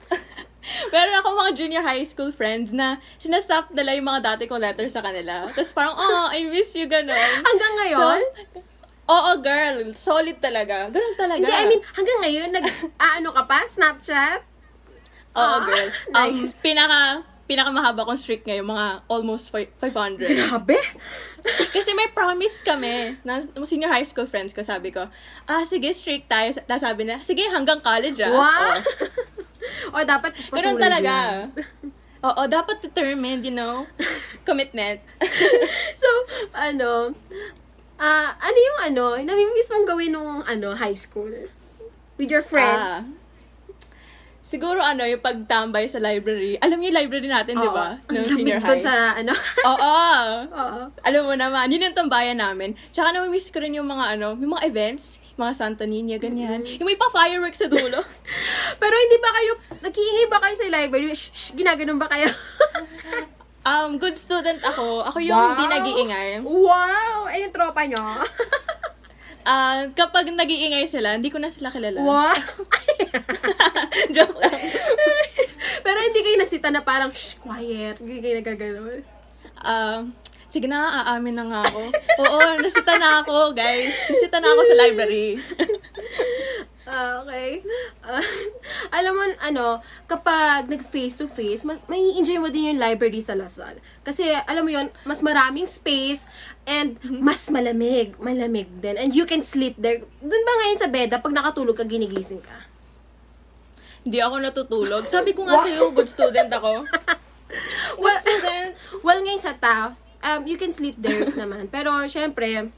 Meron 0.93 1.15
ako 1.17 1.27
mga 1.35 1.51
junior 1.55 1.81
high 1.81 2.03
school 2.03 2.29
friends 2.29 2.69
na 2.69 2.97
sinastop 3.15 3.71
nila 3.71 3.95
yung 3.95 4.05
mga 4.05 4.21
dati 4.21 4.43
kong 4.45 4.59
letters 4.59 4.93
sa 4.93 5.01
kanila. 5.01 5.47
Tapos 5.49 5.71
parang, 5.71 5.95
oh, 5.95 6.27
I 6.29 6.45
miss 6.45 6.75
you, 6.75 6.85
ganon. 6.85 7.15
Hanggang 7.41 7.73
ngayon? 7.79 8.21
So, 8.21 8.61
oo, 9.07 9.31
girl. 9.39 9.89
Solid 9.95 10.37
talaga. 10.37 10.91
Ganon 10.91 11.15
talaga. 11.15 11.41
Hindi, 11.41 11.55
I 11.55 11.65
mean, 11.65 11.81
hanggang 11.95 12.19
ngayon, 12.21 12.49
nag, 12.53 12.65
aano 12.95 13.29
ka 13.39 13.43
pa? 13.47 13.65
Snapchat? 13.65 14.43
Oo, 15.33 15.55
Ah, 15.55 15.63
girl. 15.63 15.89
Um, 16.19 16.43
nice. 16.43 16.53
pinaka, 16.59 17.23
pinaka 17.49 17.73
mahaba 17.73 18.05
kong 18.05 18.15
streak 18.15 18.45
ngayon, 18.45 18.61
mga 18.63 18.85
almost 19.09 19.49
fi- 19.49 19.73
500. 19.81 20.21
Grabe. 20.29 20.77
Kasi 21.73 21.97
may 21.97 22.05
promise 22.09 22.61
kami 22.61 23.17
na 23.25 23.41
senior 23.65 23.89
high 23.89 24.05
school 24.05 24.29
friends 24.29 24.53
ko, 24.53 24.61
sabi 24.61 24.93
ko, 24.93 25.09
ah, 25.43 25.63
sige, 25.65 25.89
streak 25.89 26.29
tayo. 26.29 26.53
Tapos 26.53 26.85
sabi 26.85 27.09
na, 27.09 27.17
sige, 27.19 27.41
hanggang 27.49 27.81
college 27.81 28.21
ah. 28.21 28.29
Wow! 28.29 28.45
Oo. 28.45 28.77
o, 29.97 30.05
dapat 30.05 30.37
Ganun 30.53 30.77
talaga. 30.77 31.13
yun. 31.49 31.49
Oo, 32.29 32.41
dapat 32.45 32.83
determined, 32.83 33.41
you 33.41 33.55
know, 33.55 33.87
commitment. 34.43 34.99
so, 35.95 36.07
ano, 36.51 37.15
ah 37.95 38.31
ano 38.37 38.57
yung 38.57 38.79
ano, 38.85 39.03
namimiss 39.17 39.71
mong 39.71 39.87
gawin 39.87 40.11
nung 40.13 40.43
ano, 40.43 40.75
high 40.75 40.95
school? 40.95 41.31
With 42.19 42.27
your 42.27 42.43
Ah, 42.43 42.51
friends? 42.51 43.18
Siguro 44.49 44.81
ano, 44.81 45.05
yung 45.05 45.21
pagtambay 45.21 45.85
sa 45.85 46.01
library. 46.01 46.57
Alam 46.57 46.81
niyo 46.81 46.89
yung 46.89 46.99
library 47.05 47.29
natin, 47.29 47.53
di 47.61 47.69
ba? 47.69 48.01
Lamig 48.09 48.33
senior 48.33 48.57
high. 48.57 48.81
sa, 48.81 49.13
ano? 49.13 49.33
Oo. 49.61 49.93
Oo. 50.65 50.79
Alam 51.05 51.21
mo 51.29 51.33
naman, 51.37 51.69
yun 51.69 51.85
yung 51.85 51.93
tambayan 51.93 52.41
namin. 52.41 52.73
Tsaka 52.89 53.13
namimiss 53.13 53.53
ko 53.53 53.61
rin 53.61 53.77
yung 53.77 53.85
mga 53.85 54.17
ano, 54.17 54.33
yung 54.33 54.57
mga 54.57 54.65
events, 54.65 55.21
mga 55.37 55.53
Santa 55.53 55.85
Niña, 55.85 56.17
ganyan. 56.17 56.65
Mm-hmm. 56.65 56.81
Yung 56.81 56.89
may 56.89 56.97
pa-fireworks 56.97 57.61
sa 57.61 57.69
dulo. 57.69 58.01
Pero 58.81 58.93
hindi 58.97 59.17
ba 59.21 59.29
kayo, 59.37 59.51
nag-iingay 59.85 60.25
ba 60.33 60.41
kayo 60.41 60.55
sa 60.57 60.65
library? 60.65 61.13
Shh, 61.13 61.29
shh, 61.29 61.49
ginaganon 61.53 62.01
ba 62.01 62.09
kayo? 62.09 62.33
um, 63.69 64.01
good 64.01 64.17
student 64.17 64.65
ako. 64.65 65.05
Ako 65.05 65.21
yung 65.21 65.37
Wow. 65.37 65.49
hindi 65.53 65.65
nag-iingay. 65.69 66.27
wow! 66.41 67.29
Ay, 67.29 67.45
yung 67.45 67.53
tropa 67.53 67.85
nyo. 67.85 68.01
Ah, 69.49 69.87
kapag 69.97 70.29
nag-iingay 70.29 70.85
sila, 70.85 71.15
hindi 71.17 71.31
ko 71.33 71.39
na 71.41 71.49
sila 71.49 71.73
kilala. 71.73 72.01
wow! 72.01 72.37
Joke 74.15 74.37
lang. 74.39 74.55
Pero 75.85 75.97
hindi 76.03 76.19
kayo 76.23 76.37
nasita 76.39 76.67
na 76.71 76.81
parang, 76.83 77.11
shh, 77.11 77.39
quiet. 77.39 77.99
Hindi 77.99 78.19
kayo 78.23 78.35
nagaganon. 78.39 79.01
Ah, 79.59 80.07
sige 80.47 80.67
na, 80.67 81.03
aamin 81.05 81.35
na 81.35 81.45
nga 81.47 81.61
ako. 81.67 81.81
Oo, 82.23 82.39
nasita 82.59 82.95
na 82.95 83.23
ako, 83.23 83.51
guys. 83.55 83.91
Nasita 84.07 84.37
na 84.39 84.49
ako 84.55 84.61
sa 84.63 84.75
library. 84.79 85.27
Ah, 86.89 87.21
okay. 87.21 87.61
Ah, 88.01 88.25
alam 88.89 89.13
mo, 89.13 89.21
ano, 89.45 89.65
kapag 90.09 90.65
nag-face 90.65 91.21
to 91.21 91.29
face, 91.29 91.61
mas, 91.61 91.77
may 91.85 92.01
enjoy 92.17 92.41
mo 92.41 92.49
din 92.49 92.73
yung 92.73 92.81
library 92.81 93.21
sa 93.21 93.37
Lasal. 93.37 93.77
Kasi, 94.01 94.25
alam 94.25 94.65
mo 94.65 94.73
yun, 94.73 94.89
mas 95.05 95.21
maraming 95.21 95.69
space 95.69 96.25
and 96.65 96.97
mas 97.05 97.45
malamig. 97.53 98.17
Malamig 98.17 98.73
din. 98.81 98.97
And 98.97 99.13
you 99.13 99.29
can 99.29 99.45
sleep 99.45 99.77
there. 99.77 100.01
Doon 100.17 100.43
ba 100.45 100.53
ngayon 100.65 100.79
sa 100.81 100.89
beda, 100.89 101.21
pag 101.21 101.35
nakatulog 101.35 101.77
ka, 101.77 101.85
ginigising 101.85 102.41
ka? 102.41 102.68
Hindi 104.01 104.19
ako 104.19 104.35
natutulog. 104.39 105.03
Sabi 105.05 105.31
ko 105.31 105.43
nga 105.43 105.59
sa'yo, 105.59 105.91
good 105.91 106.07
student 106.07 106.49
ako. 106.49 106.83
Well, 107.97 108.21
Student. 108.21 108.77
well 109.01 109.17
ngayon 109.19 109.41
sa 109.41 109.57
Taft, 109.57 109.97
um, 110.21 110.45
you 110.45 110.53
can 110.53 110.69
sleep 110.69 111.01
there 111.01 111.25
naman. 111.41 111.65
Pero, 111.67 111.89
syempre, 112.05 112.69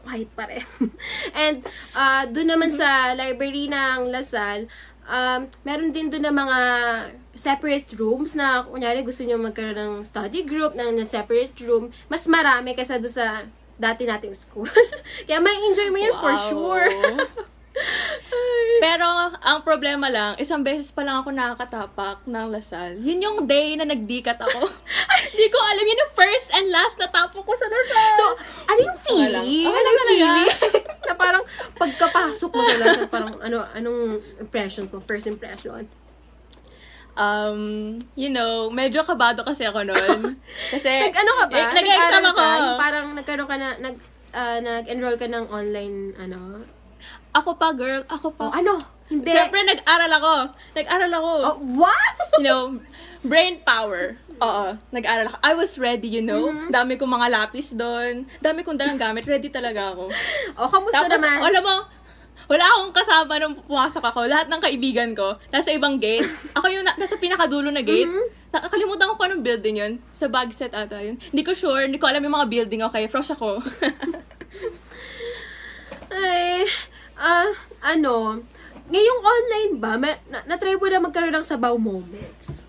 quiet 0.00 0.30
pa 0.32 0.46
rin. 0.46 0.62
And, 1.34 1.66
uh, 1.90 2.30
doon 2.30 2.48
naman 2.48 2.70
sa 2.70 3.10
library 3.12 3.66
ng 3.66 4.06
Lasal, 4.08 4.70
um, 5.04 5.50
meron 5.66 5.90
din 5.90 6.08
doon 6.08 6.22
na 6.22 6.30
mga 6.32 6.58
separate 7.34 7.90
rooms 7.98 8.38
na, 8.38 8.62
kunyari, 8.62 9.02
gusto 9.02 9.26
nyo 9.26 9.34
magkaroon 9.36 9.74
ng 9.74 9.94
study 10.06 10.46
group, 10.46 10.78
na, 10.78 10.88
na 10.88 11.02
separate 11.02 11.58
room, 11.60 11.90
mas 12.06 12.22
marami 12.30 12.78
kaysa 12.78 13.02
doon 13.02 13.12
sa 13.12 13.42
dati 13.74 14.06
nating 14.06 14.38
school. 14.38 14.70
Kaya 15.26 15.42
may 15.42 15.58
enjoy 15.66 15.90
mo 15.90 15.98
yun 15.98 16.14
for 16.14 16.32
Wow. 16.32 16.46
sure. 16.48 16.86
Pero, 18.82 19.06
ang 19.38 19.62
problema 19.62 20.10
lang, 20.10 20.34
isang 20.42 20.60
beses 20.66 20.90
pa 20.90 21.06
lang 21.06 21.22
ako 21.22 21.30
nakakatapak 21.30 22.26
ng 22.26 22.46
Lasal. 22.50 22.98
Yun 22.98 23.22
yung 23.22 23.38
day 23.46 23.78
na 23.78 23.86
nagdikat 23.86 24.36
ako. 24.36 24.68
Hindi 25.32 25.46
ko 25.48 25.58
alam, 25.62 25.84
yun 25.86 26.02
yung 26.02 26.14
first 26.18 26.48
and 26.52 26.66
last 26.74 26.98
na 26.98 27.06
tapok 27.08 27.46
ko 27.46 27.52
sa 27.54 27.70
Lasal. 27.70 28.10
So, 28.18 28.24
ano 28.66 28.80
yung 28.82 28.98
feeling? 29.06 29.30
Okay 29.30 29.30
lang. 29.30 29.44
ano 29.44 29.50
yung 29.54 29.70
Okay 29.70 29.82
lang 29.82 29.96
feeling? 30.08 30.50
na 31.08 31.14
parang 31.14 31.44
pagkapasok 31.78 32.50
mo 32.50 32.60
sa 32.66 32.76
Lasal, 32.82 33.06
parang 33.06 33.34
ano, 33.38 33.58
anong 33.70 34.00
impression 34.42 34.90
mo? 34.90 34.98
First 34.98 35.30
impression? 35.30 35.86
um, 37.16 37.60
you 38.16 38.30
know, 38.32 38.72
medyo 38.72 39.04
kabado 39.04 39.44
kasi 39.44 39.68
ako 39.68 39.84
noon. 39.84 40.36
Kasi, 40.72 40.88
Nag 40.88 41.16
ano 41.16 41.30
ka 41.36 41.44
ba? 41.48 41.56
eh, 41.56 41.66
nag-exam 41.76 42.24
ako. 42.24 42.40
Ka, 42.40 42.80
parang 42.80 43.06
nagkaroon 43.12 43.48
ka 43.48 43.56
na, 43.60 43.68
nag, 43.76 43.96
ah, 44.32 44.58
nag-enroll 44.60 45.20
ka 45.20 45.28
ng 45.28 45.46
online, 45.52 46.16
ano? 46.16 46.64
Ako 47.32 47.56
pa, 47.56 47.72
girl. 47.72 48.04
Ako 48.06 48.30
Oh, 48.30 48.50
pa. 48.50 48.52
ano? 48.52 48.76
Hindi. 49.06 49.28
Siyempre, 49.28 49.60
nag-aral 49.62 50.12
ako. 50.12 50.34
Nag-aral 50.72 51.12
ako. 51.12 51.30
Oh, 51.42 51.56
what? 51.76 52.14
You 52.36 52.42
know, 52.42 52.62
brain 53.22 53.60
power. 53.60 54.16
Oo, 54.38 54.64
nag-aral 54.90 55.28
ako. 55.28 55.36
I 55.40 55.52
was 55.52 55.76
ready, 55.76 56.08
you 56.08 56.20
know. 56.20 56.48
Mm-hmm. 56.48 56.68
Dami 56.68 56.96
kong 56.96 57.08
mga 57.10 57.28
lapis 57.30 57.72
doon. 57.72 58.24
Dami 58.38 58.62
kong 58.62 58.76
dalang 58.76 58.96
gamit. 58.96 59.22
Ready 59.22 59.48
talaga 59.48 59.92
ako. 59.92 60.08
Oh, 60.56 60.68
kamusta 60.68 61.04
Tapos, 61.04 61.20
naman? 61.20 61.40
alam 61.40 61.62
mo, 61.62 61.76
wala 62.48 62.64
akong 62.66 62.92
kasama 62.92 63.32
nung 63.38 63.54
pumasok 63.58 64.02
ako. 64.02 64.26
Lahat 64.26 64.48
ng 64.48 64.58
kaibigan 64.58 65.12
ko, 65.12 65.38
nasa 65.48 65.70
ibang 65.70 65.96
gate. 65.96 66.26
Ako 66.52 66.66
yung 66.68 66.82
na- 66.82 66.96
nasa 66.96 67.14
pinakadulo 67.16 67.68
na 67.68 67.80
gate. 67.80 68.08
Mm-hmm. 68.08 68.40
Nakalimutan 68.50 69.08
ko 69.08 69.14
kung 69.14 69.26
anong 69.30 69.40
building 69.42 69.76
yun. 69.78 69.92
Sa 70.12 70.26
Bagset 70.26 70.72
ata 70.72 71.00
yun. 71.00 71.16
Hindi 71.16 71.42
ko 71.42 71.52
sure. 71.52 71.84
Hindi 71.84 71.96
ko 71.96 72.04
alam 72.04 72.20
yung 72.20 72.34
mga 72.34 72.48
building. 72.50 72.80
Okay, 72.84 73.06
fresh 73.06 73.30
ako. 73.30 73.60
Ay, 76.12 76.68
ah, 77.22 77.50
ano, 77.86 78.42
ngayong 78.90 79.22
online 79.22 79.72
ba, 79.78 79.94
ma- 79.94 80.22
na- 80.26 80.44
na-try 80.50 80.74
mo 80.74 80.90
na 80.90 80.98
magkaroon 80.98 81.32
ng 81.32 81.46
sabaw 81.46 81.78
moments? 81.78 82.66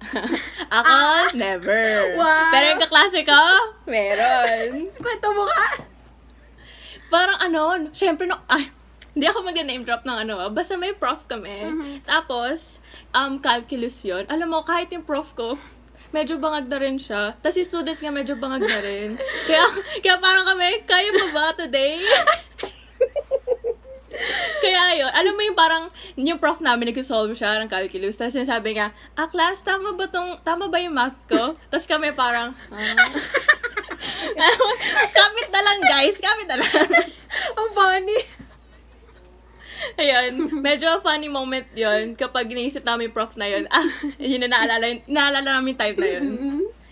ako, 0.76 0.96
never. 1.36 2.14
Ah. 2.14 2.16
Wow. 2.16 2.50
Pero 2.52 2.64
yung 2.76 2.82
kaklase 2.84 3.20
ko, 3.24 3.40
meron. 3.88 4.68
Kwento 5.02 5.28
mo 5.32 5.48
ka? 5.48 5.88
Parang 7.08 7.40
ano, 7.40 7.90
syempre 7.90 8.28
no, 8.28 8.38
ay, 8.46 8.70
hindi 9.16 9.26
ako 9.26 9.42
mag-name 9.42 9.82
drop 9.82 10.06
ng 10.06 10.28
ano, 10.28 10.46
basta 10.54 10.78
may 10.78 10.94
prof 10.94 11.26
kami. 11.26 11.74
Tapos, 12.06 12.78
um, 13.10 13.42
calculus 13.42 14.06
yon 14.06 14.22
Alam 14.30 14.54
mo, 14.54 14.62
kahit 14.62 14.94
yung 14.94 15.02
prof 15.02 15.34
ko, 15.34 15.58
medyo 16.14 16.38
bangag 16.38 16.70
na 16.70 16.78
rin 16.78 16.98
siya. 16.98 17.34
Tapos 17.38 17.58
yung 17.58 17.70
students 17.70 18.02
nga 18.02 18.14
medyo 18.14 18.38
bangag 18.38 18.62
na 18.66 18.80
rin. 18.82 19.18
kaya, 19.50 19.64
kaya 19.98 20.16
parang 20.22 20.46
kami, 20.46 20.86
kaya 20.86 21.10
mo 21.10 21.26
ba 21.34 21.54
today? 21.58 21.98
Yun, 24.96 25.10
alam 25.12 25.32
mo 25.34 25.42
yung 25.42 25.58
parang, 25.58 25.84
yung 26.18 26.40
prof 26.40 26.58
namin 26.62 26.90
nag-solve 26.90 27.34
siya 27.36 27.60
ng 27.60 27.70
calculus. 27.70 28.16
Tapos 28.18 28.34
sinasabi 28.34 28.78
nga, 28.78 28.90
ah, 29.14 29.28
class, 29.28 29.62
tama 29.62 29.94
ba 29.94 30.06
tong, 30.10 30.38
tama 30.42 30.66
ba 30.66 30.78
yung 30.82 30.94
math 30.94 31.18
ko? 31.30 31.54
Tapos 31.70 31.86
kami 31.86 32.10
parang, 32.14 32.54
ah. 32.72 32.96
kapit 35.16 35.48
na 35.52 35.60
lang, 35.60 35.78
guys. 35.84 36.16
Kapit 36.18 36.48
na 36.48 36.56
lang. 36.58 36.70
Ang 37.58 37.70
funny. 37.76 38.20
Ayun, 39.96 40.60
medyo 40.60 41.00
funny 41.00 41.32
moment 41.32 41.64
yon 41.72 42.12
kapag 42.12 42.52
iniisip 42.52 42.84
namin 42.84 43.08
yung 43.08 43.16
prof 43.16 43.32
na 43.40 43.48
yun. 43.48 43.64
Ah, 43.72 43.88
yun 44.20 44.44
na 44.44 44.52
naalala, 44.52 44.84
yun, 44.92 45.00
naalala 45.08 45.56
namin 45.56 45.72
type 45.76 45.96
na 45.96 46.08
yun. 46.20 46.24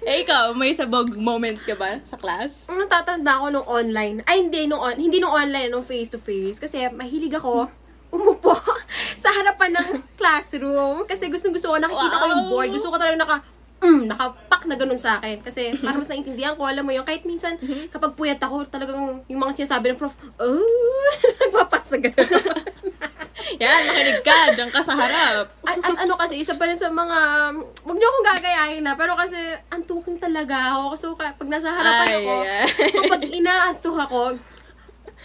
Eh, 0.08 0.24
ikaw, 0.24 0.56
may 0.56 0.72
sabog 0.72 1.12
moments 1.18 1.68
ka 1.68 1.76
ba 1.76 2.00
sa 2.06 2.16
class? 2.16 2.64
Ang 2.72 2.80
natatanda 2.80 3.44
ko 3.44 3.52
nung 3.52 3.68
online. 3.68 4.24
Ay, 4.24 4.46
hindi 4.46 4.64
nung, 4.64 4.80
on, 4.80 4.96
hindi 4.96 5.20
nung 5.20 5.34
online, 5.34 5.68
nung 5.68 5.84
face-to-face. 5.84 6.62
Kasi 6.62 6.88
mahilig 6.88 7.36
ako 7.36 7.68
umupo 8.10 8.52
sa 9.22 9.28
harapan 9.30 9.70
ng 9.74 9.88
classroom. 10.14 11.04
Kasi 11.04 11.26
gustong-gusto 11.26 11.68
ko, 11.68 11.76
nakikita 11.76 12.16
ko 12.16 12.26
yung 12.26 12.42
Wow. 12.42 12.50
board. 12.50 12.68
Gusto 12.72 12.88
ko 12.88 12.96
talaga 12.96 13.16
naka, 13.16 13.36
mm, 13.78 14.02
nakapak 14.06 14.62
na 14.64 14.74
ganun 14.74 14.96
sa 14.96 15.18
akin. 15.18 15.40
Kasi 15.40 15.62
para 15.80 15.94
mas 15.94 16.08
naintindihan 16.08 16.52
ko, 16.52 16.64
alam 16.64 16.82
mo 16.82 16.90
yun, 16.90 17.02
kahit 17.02 17.22
minsan, 17.22 17.54
kapag 17.88 18.14
puyat 18.14 18.38
ako, 18.38 18.64
talagang 18.66 18.96
yung 19.24 19.40
mga 19.40 19.56
sinasabi 19.56 19.92
ng 19.92 19.98
prof, 19.98 20.12
oh, 20.38 21.04
nagpapasa 21.40 21.96
ganun. 21.96 22.42
Yan, 23.56 23.80
makinig 23.86 24.20
ka, 24.20 24.52
dyan 24.52 24.68
ka 24.68 24.82
sa 24.82 24.92
harap. 24.92 25.46
at, 25.62 25.78
at 25.78 25.96
ano 25.96 26.14
kasi, 26.14 26.36
isa 26.36 26.54
pa 26.54 26.66
rin 26.66 26.74
sa 26.74 26.90
mga, 26.90 27.18
wag 27.80 27.96
niyo 27.96 28.06
akong 28.06 28.28
gagayahin 28.28 28.82
na, 28.82 28.92
pero 28.92 29.14
kasi, 29.14 29.38
antukin 29.68 30.18
talaga 30.18 30.74
ako. 30.74 30.84
Kasi 30.92 31.02
pag 31.14 31.48
nasa 31.48 31.70
harapan 31.70 32.06
Ay, 32.06 32.14
ako, 32.18 32.34
ay. 32.36 32.66
kapag 32.92 33.22
inaantok 33.30 33.96
ako, 34.00 34.20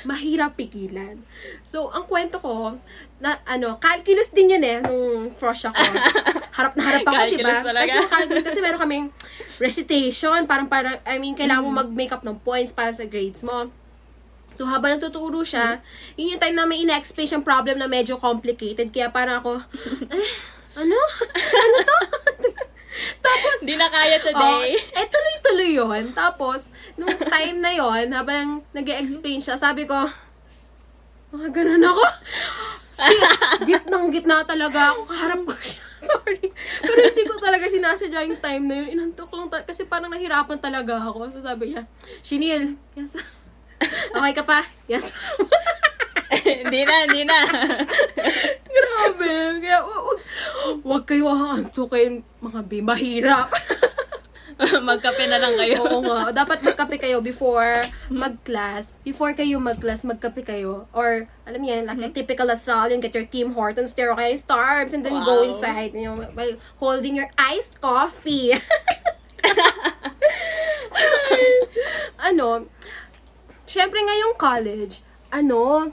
mahirap 0.03 0.55
pigilan. 0.55 1.19
So, 1.63 1.87
ang 1.89 2.05
kwento 2.05 2.39
ko, 2.39 2.77
na, 3.17 3.39
ano, 3.43 3.79
calculus 3.79 4.29
din 4.29 4.55
yun 4.55 4.63
eh, 4.63 4.79
nung 4.83 5.31
frosh 5.33 5.67
ako. 5.67 5.79
Harap 6.57 6.77
na 6.77 6.83
harap 6.85 7.01
ako, 7.01 7.21
di 7.33 7.41
ba? 7.41 7.65
Kasi 7.65 8.05
calculus, 8.05 8.45
kasi 8.45 8.59
meron 8.61 8.77
kaming 8.77 9.05
recitation, 9.57 10.45
parang, 10.45 10.69
parang, 10.69 11.01
I 11.01 11.17
mean, 11.17 11.33
kailangan 11.33 11.65
mo 11.65 11.73
Mm. 11.73 11.79
mag-make 11.81 12.13
up 12.13 12.21
ng 12.21 12.37
points 12.39 12.69
para 12.69 12.93
sa 12.93 13.07
grades 13.07 13.41
mo. 13.41 13.73
So, 14.53 14.69
habang 14.69 14.93
nagtuturo 14.93 15.41
siya, 15.41 15.81
yun 16.13 16.37
yung 16.37 16.41
time 16.43 16.53
na 16.53 16.69
may 16.69 16.85
ina-explain 16.85 17.25
siyang 17.25 17.41
problem 17.41 17.81
na 17.81 17.89
medyo 17.89 18.21
complicated. 18.21 18.93
Kaya 18.93 19.09
parang 19.09 19.41
ako, 19.41 19.65
eh, 20.13 20.29
ano? 20.77 20.99
Ano 21.33 21.77
to? 21.81 21.97
Tapos, 23.19 23.57
Hindi 23.61 23.75
na 23.75 23.89
kaya 23.89 24.17
today. 24.21 24.67
Oh, 24.77 24.97
eh, 24.99 25.05
tuloy-tuloy 25.09 25.71
yun. 25.73 26.03
Tapos, 26.13 26.69
nung 26.93 27.13
time 27.13 27.57
na 27.57 27.71
yon 27.73 28.13
habang 28.13 28.61
nag 28.69 28.87
explain 28.87 29.41
siya, 29.41 29.57
sabi 29.57 29.89
ko, 29.89 29.97
ah, 29.97 31.47
ganun 31.49 31.81
ako. 31.81 32.03
Sis, 32.93 33.41
gitnang 33.65 34.13
gitna 34.13 34.45
talaga 34.45 34.93
ako. 34.93 35.09
Kaharap 35.09 35.41
ko 35.49 35.53
siya. 35.57 35.81
Sorry. 36.09 36.45
Pero 36.83 36.99
hindi 36.99 37.23
ko 37.25 37.39
talaga 37.39 37.65
sinasadya 37.65 38.27
yung 38.27 38.37
time 38.37 38.63
na 38.69 38.75
yun. 38.83 38.87
Inantok 38.99 39.31
lang 39.33 39.47
ta- 39.49 39.65
kasi 39.65 39.87
parang 39.87 40.11
nahirapan 40.11 40.59
talaga 40.59 40.99
ako. 40.99 41.31
So 41.33 41.39
sabi 41.41 41.73
niya, 41.73 41.87
Shinil, 42.21 42.77
yes. 42.93 43.17
Okay 44.15 44.33
ka 44.35 44.43
pa? 44.45 44.63
Yes. 44.87 45.11
Hindi 46.33 46.81
na, 46.81 46.95
hindi 47.05 47.23
na. 47.29 47.39
Grabe. 48.65 49.52
Kaya, 50.33 50.49
wag, 50.49 50.65
wag, 50.65 50.81
wag 50.81 51.03
kayo 51.05 51.25
aantukin, 51.29 52.25
mga 52.41 52.61
B. 52.65 52.81
Mahirap. 52.81 53.49
Magkape 54.63 55.25
na 55.27 55.41
lang 55.41 55.57
kayo. 55.57 55.81
Oo 55.81 56.01
nga. 56.05 56.29
Dapat 56.45 56.61
magkape 56.61 57.01
kayo 57.01 57.21
before 57.25 57.83
mag-class. 58.07 58.93
Before 59.01 59.33
kayo 59.33 59.57
mag-class, 59.57 60.05
magkape 60.05 60.45
kayo. 60.45 60.85
Or, 60.93 61.25
alam 61.43 61.59
niyo 61.61 61.81
yan, 61.81 61.89
like 61.89 62.13
a 62.13 62.21
typical 62.21 62.47
Lasal, 62.47 62.93
you 62.93 63.01
get 63.01 63.17
your 63.17 63.25
Tim 63.25 63.57
Hortons 63.57 63.93
there, 63.97 64.13
okay? 64.13 64.37
Starbs, 64.37 64.93
and 64.93 65.01
then 65.05 65.25
go 65.25 65.41
Wow. 65.41 65.49
inside, 65.49 65.97
you 65.97 66.05
know, 66.05 66.21
by 66.37 66.55
holding 66.77 67.17
your 67.17 67.29
iced 67.35 67.81
coffee. 67.81 68.53
ano, 72.29 72.69
syempre 73.65 73.99
ngayong 73.99 74.37
college, 74.37 75.01
ano, 75.33 75.91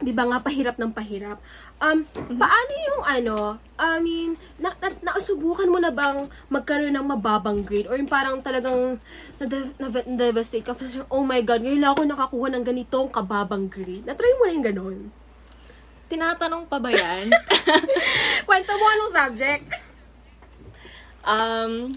di 0.00 0.12
ba 0.16 0.24
nga 0.28 0.40
pahirap 0.40 0.80
ng 0.80 0.92
pahirap. 0.92 1.40
Um, 1.80 2.04
paano 2.36 2.72
yung 2.76 3.02
ano, 3.08 3.36
I 3.80 3.96
mean, 4.04 4.36
na, 4.60 4.76
na, 4.84 4.92
nausubukan 5.00 5.64
mo 5.64 5.80
na 5.80 5.88
bang 5.88 6.28
magkaroon 6.52 6.92
ng 6.92 7.06
mababang 7.08 7.64
grade? 7.64 7.88
Or 7.88 7.96
yung 7.96 8.10
parang 8.10 8.44
talagang 8.44 9.00
na-devastate 9.40 10.60
ka? 10.60 10.76
Kasi, 10.76 11.00
oh 11.08 11.24
my 11.24 11.40
God, 11.40 11.64
ngayon 11.64 11.88
ako 11.88 12.00
nakakuha 12.04 12.52
ng 12.52 12.64
ganitong 12.68 13.08
kababang 13.08 13.72
grade. 13.72 14.04
Na-try 14.04 14.36
mo 14.36 14.44
na 14.44 14.52
yung 14.52 14.66
ganon? 14.68 14.98
Tinatanong 16.12 16.68
pa 16.68 16.76
ba 16.76 16.92
yan? 16.92 17.32
Kwento 18.46 18.72
mo 18.76 18.84
anong 18.84 19.12
subject? 19.16 19.90
um, 21.24 21.92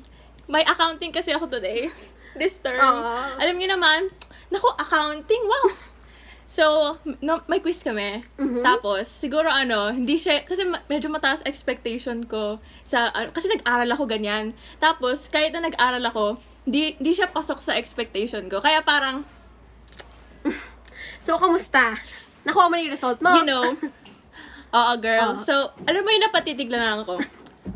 may 0.48 0.64
accounting 0.64 1.12
kasi 1.12 1.32
ako 1.32 1.48
today. 1.48 1.92
This 2.40 2.58
term. 2.60 2.82
Ah. 2.82 3.38
Alam 3.38 3.62
niyo 3.62 3.70
naman, 3.78 4.10
naku, 4.50 4.70
accounting, 4.80 5.44
wow! 5.46 5.93
So, 6.54 6.98
no, 7.18 7.42
may 7.50 7.66
quiz 7.66 7.82
kami. 7.82 8.22
Tapos, 8.62 9.10
siguro 9.10 9.50
ano, 9.50 9.90
hindi 9.90 10.22
siya, 10.22 10.46
kasi 10.46 10.70
ma- 10.70 10.86
medyo 10.86 11.10
mataas 11.10 11.42
expectation 11.50 12.22
ko 12.30 12.62
sa, 12.86 13.10
ano, 13.10 13.34
kasi 13.34 13.50
nag-aral 13.50 13.90
ako 13.90 14.06
ganyan. 14.06 14.54
Tapos, 14.78 15.34
kahit 15.34 15.50
na 15.58 15.66
nag-aral 15.66 16.06
ako, 16.06 16.38
di, 16.70 16.94
di 17.02 17.12
siya 17.18 17.34
pasok 17.34 17.58
sa 17.58 17.74
expectation 17.74 18.46
ko. 18.54 18.62
Kaya 18.62 18.86
parang, 18.86 19.26
So, 21.26 21.40
kamusta? 21.40 21.98
Nakuha 22.44 22.68
mo 22.68 22.76
na 22.76 22.84
yung 22.84 22.94
result 22.94 23.18
mo? 23.24 23.32
you 23.40 23.48
know, 23.48 23.74
oo 24.78 24.94
girl. 25.00 25.40
Ah. 25.40 25.42
So, 25.42 25.72
alam 25.88 26.04
mo 26.04 26.10
yung 26.12 26.28
napatitiglan 26.28 26.84
lang 26.84 27.00
ako. 27.08 27.24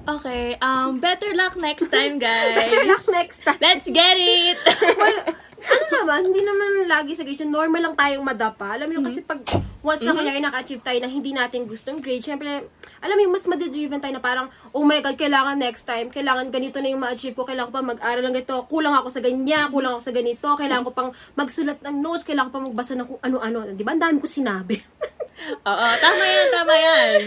Okay, 0.07 0.59
um, 0.59 0.99
better 0.99 1.31
luck 1.31 1.55
next 1.55 1.87
time, 1.87 2.19
guys. 2.23 2.67
Better 2.67 2.83
luck 2.83 3.07
next 3.09 3.39
time. 3.47 3.59
Let's 3.63 3.87
get 3.87 4.19
it! 4.19 4.59
well, 4.99 5.19
ano 5.57 5.85
naman, 5.89 6.19
hindi 6.29 6.41
naman 6.45 6.85
lagi 6.85 7.17
sa 7.17 7.25
grade. 7.25 7.49
Normal 7.49 7.81
lang 7.81 7.95
tayong 7.97 8.21
madapa. 8.21 8.77
Alam 8.77 8.87
mo 8.89 8.93
yun, 8.99 9.05
kasi 9.09 9.25
pag 9.25 9.41
once 9.81 10.03
na 10.05 10.13
kunyari 10.13 10.37
naka-achieve 10.37 10.83
tayo 10.85 10.99
na 11.01 11.09
hindi 11.09 11.33
natin 11.33 11.65
gustong 11.65 11.97
grade, 11.97 12.21
syempre, 12.21 12.69
alam 13.01 13.15
mo 13.17 13.21
yun, 13.25 13.33
mas 13.33 13.45
madidriven 13.49 13.97
tayo 13.97 14.13
na 14.13 14.21
parang, 14.21 14.47
oh 14.75 14.85
my 14.85 15.01
God, 15.01 15.17
kailangan 15.17 15.57
next 15.57 15.89
time, 15.89 16.13
kailangan 16.13 16.53
ganito 16.53 16.77
na 16.77 16.93
yung 16.93 17.01
ma-achieve 17.01 17.33
ko, 17.33 17.47
kailangan 17.47 17.73
ko 17.73 17.75
pa 17.81 17.85
mag-aral 17.97 18.21
lang 18.21 18.37
ito, 18.37 18.55
kulang 18.69 18.93
ako 18.93 19.09
sa 19.09 19.21
ganyan, 19.23 19.73
kulang 19.73 19.97
ako 19.97 20.03
sa 20.05 20.13
ganito, 20.13 20.47
kailangan 20.53 20.85
ko 20.85 20.91
pang 20.93 21.09
magsulat 21.33 21.79
ng 21.81 21.95
notes, 21.97 22.23
kailangan 22.27 22.49
ko 22.49 22.53
pang 22.53 22.67
magbasa 22.69 22.93
ng 22.93 23.07
kung 23.07 23.21
ano-ano. 23.23 23.57
Di 23.73 23.81
ba? 23.81 23.97
Ang 23.97 24.03
dami 24.03 24.17
ko 24.21 24.27
sinabi. 24.29 24.77
Oo, 25.37 25.87
tama 26.01 26.23
yan, 26.25 26.47
tama 26.49 26.73
yan. 26.75 27.19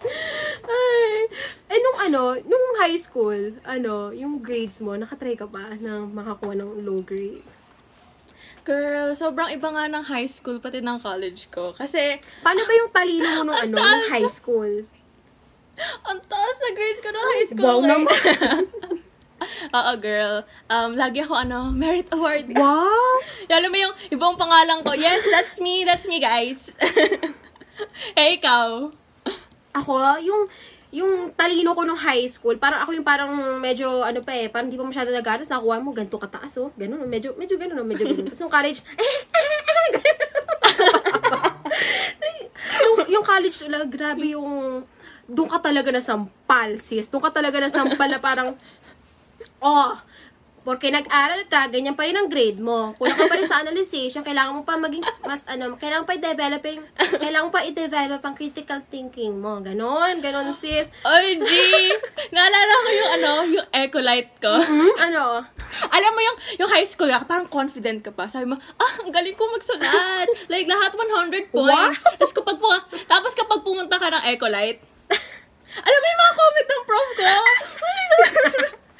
Ay, 0.70 1.26
eh, 1.70 1.78
nung 1.78 1.98
ano, 1.98 2.22
nung 2.42 2.66
high 2.78 2.98
school, 2.98 3.54
ano, 3.62 4.10
yung 4.10 4.42
grades 4.42 4.82
mo, 4.82 4.98
nakatry 4.98 5.38
ka 5.38 5.46
ba 5.46 5.74
ng 5.74 6.10
makakuha 6.10 6.58
ng 6.58 6.82
low 6.82 7.02
grade? 7.02 7.42
Girl, 8.66 9.14
sobrang 9.16 9.50
iba 9.50 9.68
nga 9.72 9.86
ng 9.88 10.04
high 10.04 10.28
school 10.28 10.60
pati 10.60 10.82
ng 10.82 11.00
college 11.00 11.48
ko. 11.48 11.72
Kasi, 11.72 12.18
Paano 12.42 12.60
ba 12.66 12.72
yung 12.76 12.90
talino 12.92 13.28
mo 13.40 13.42
nung 13.50 13.58
ano, 13.66 13.74
nung 13.78 14.04
high 14.10 14.30
school? 14.30 14.84
ang 15.80 16.20
taas 16.28 16.56
na 16.60 16.70
grades 16.76 17.00
ko 17.00 17.08
ng 17.08 17.26
high 17.32 17.46
school. 17.48 17.64
Wow 17.64 17.80
naman. 17.80 18.12
Oo, 19.76 19.92
girl. 20.00 20.44
Um, 20.68 20.96
lagi 20.96 21.24
ako, 21.24 21.34
ano, 21.36 21.72
merit 21.72 22.08
award. 22.12 22.52
Wow! 22.60 23.14
Alam 23.48 23.70
mo 23.72 23.78
yung 23.78 23.94
ibang 24.12 24.36
pangalan 24.36 24.84
ko. 24.84 24.92
Yes, 24.92 25.24
that's 25.28 25.56
me. 25.58 25.84
That's 25.84 26.04
me, 26.04 26.20
guys. 26.20 26.72
eh, 28.20 28.36
ikaw? 28.36 28.92
Ako, 29.76 29.92
yung 30.20 30.50
yung 30.90 31.30
talino 31.38 31.70
ko 31.70 31.86
nung 31.86 32.02
high 32.02 32.26
school, 32.26 32.58
parang 32.58 32.82
ako 32.82 32.98
yung 32.98 33.06
parang 33.06 33.30
medyo, 33.62 34.02
ano 34.02 34.26
pa 34.26 34.34
eh, 34.34 34.50
parang 34.50 34.66
di 34.66 34.74
pa 34.74 34.82
masyado 34.82 35.14
nag-aras, 35.14 35.46
nakuha 35.46 35.78
mo, 35.78 35.94
ganito 35.94 36.18
kataas, 36.18 36.58
oh. 36.58 36.74
Ganun, 36.74 37.06
medyo, 37.06 37.30
medyo 37.38 37.54
ganun, 37.54 37.78
oh. 37.78 37.86
medyo 37.86 38.10
ganun. 38.10 38.26
Tapos 38.26 38.42
nung 38.42 38.50
college, 38.50 38.82
yung, 42.82 42.98
yung 43.06 43.22
college, 43.22 43.58
ula, 43.70 43.86
grabe 43.86 44.34
yung, 44.34 44.82
doon 45.30 45.46
ka 45.46 45.62
talaga 45.62 45.94
na 45.94 46.02
sampal, 46.02 46.74
sis. 46.82 47.06
Doon 47.06 47.22
ka 47.22 47.30
talaga 47.38 47.62
na 47.62 47.70
sampal 47.70 48.10
na 48.10 48.18
parang, 48.18 48.58
oh, 49.60 49.98
Porque 50.60 50.92
nag-aral 50.92 51.48
ka, 51.48 51.72
ganyan 51.72 51.96
pa 51.96 52.04
rin 52.04 52.12
ang 52.12 52.28
grade 52.28 52.60
mo. 52.60 52.92
Kulang 53.00 53.16
ka 53.16 53.24
pa 53.32 53.40
rin 53.40 53.48
sa 53.48 53.64
analyzation, 53.64 54.20
kailangan 54.20 54.60
mo 54.60 54.62
pa 54.68 54.76
maging 54.76 55.00
mas 55.24 55.48
ano, 55.48 55.72
kailangan 55.80 56.04
pa 56.04 56.20
i-developing, 56.20 56.84
kailangan 57.16 57.48
pa 57.48 57.64
i-develop 57.64 58.20
ang 58.20 58.36
critical 58.36 58.84
thinking 58.92 59.40
mo. 59.40 59.56
Ganon, 59.64 60.20
ganon 60.20 60.52
sis. 60.52 60.92
Oy, 61.08 61.40
G! 61.40 61.50
Naalala 62.36 62.72
ko 62.76 62.88
yung 62.92 63.10
ano, 63.16 63.32
yung 63.48 63.68
Ecolite 63.72 64.36
ko. 64.36 64.52
Hmm, 64.52 64.92
ano? 65.00 65.48
Alam 65.96 66.12
mo 66.12 66.20
yung, 66.20 66.38
yung 66.60 66.70
high 66.76 66.84
school, 66.84 67.08
ka, 67.08 67.24
parang 67.24 67.48
confident 67.48 68.04
ka 68.04 68.12
pa. 68.12 68.28
Sabi 68.28 68.52
mo, 68.52 68.60
ah, 68.76 68.94
ang 69.00 69.08
galing 69.08 69.34
ko 69.40 69.48
magsulat. 69.48 70.28
like, 70.52 70.68
lahat 70.68 70.92
100 70.92 71.56
points. 71.56 72.04
Tapos 72.04 72.36
kapag, 72.36 72.56
pu- 72.60 72.86
tapos 73.08 73.32
kapag 73.32 73.64
pumunta 73.64 73.96
ka 73.96 74.12
ng 74.12 74.24
Ecolite, 74.28 74.84
alam 75.88 75.98
mo 76.04 76.06
yung 76.06 76.20
mga 76.20 76.34
comment 76.36 76.68
ng 76.68 76.84
prof 76.84 77.08
ko? 77.16 77.32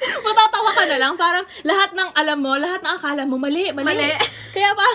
Matatawa 0.25 0.71
ka 0.73 0.83
na 0.85 0.97
lang. 0.97 1.13
Parang 1.15 1.45
lahat 1.61 1.89
ng 1.91 2.09
alam 2.13 2.37
mo, 2.37 2.53
lahat 2.55 2.81
ng 2.81 2.93
akala 2.93 3.23
mo, 3.23 3.37
mali, 3.37 3.69
mali. 3.71 3.85
Mali. 3.87 4.09
Kaya 4.51 4.73
pa, 4.73 4.87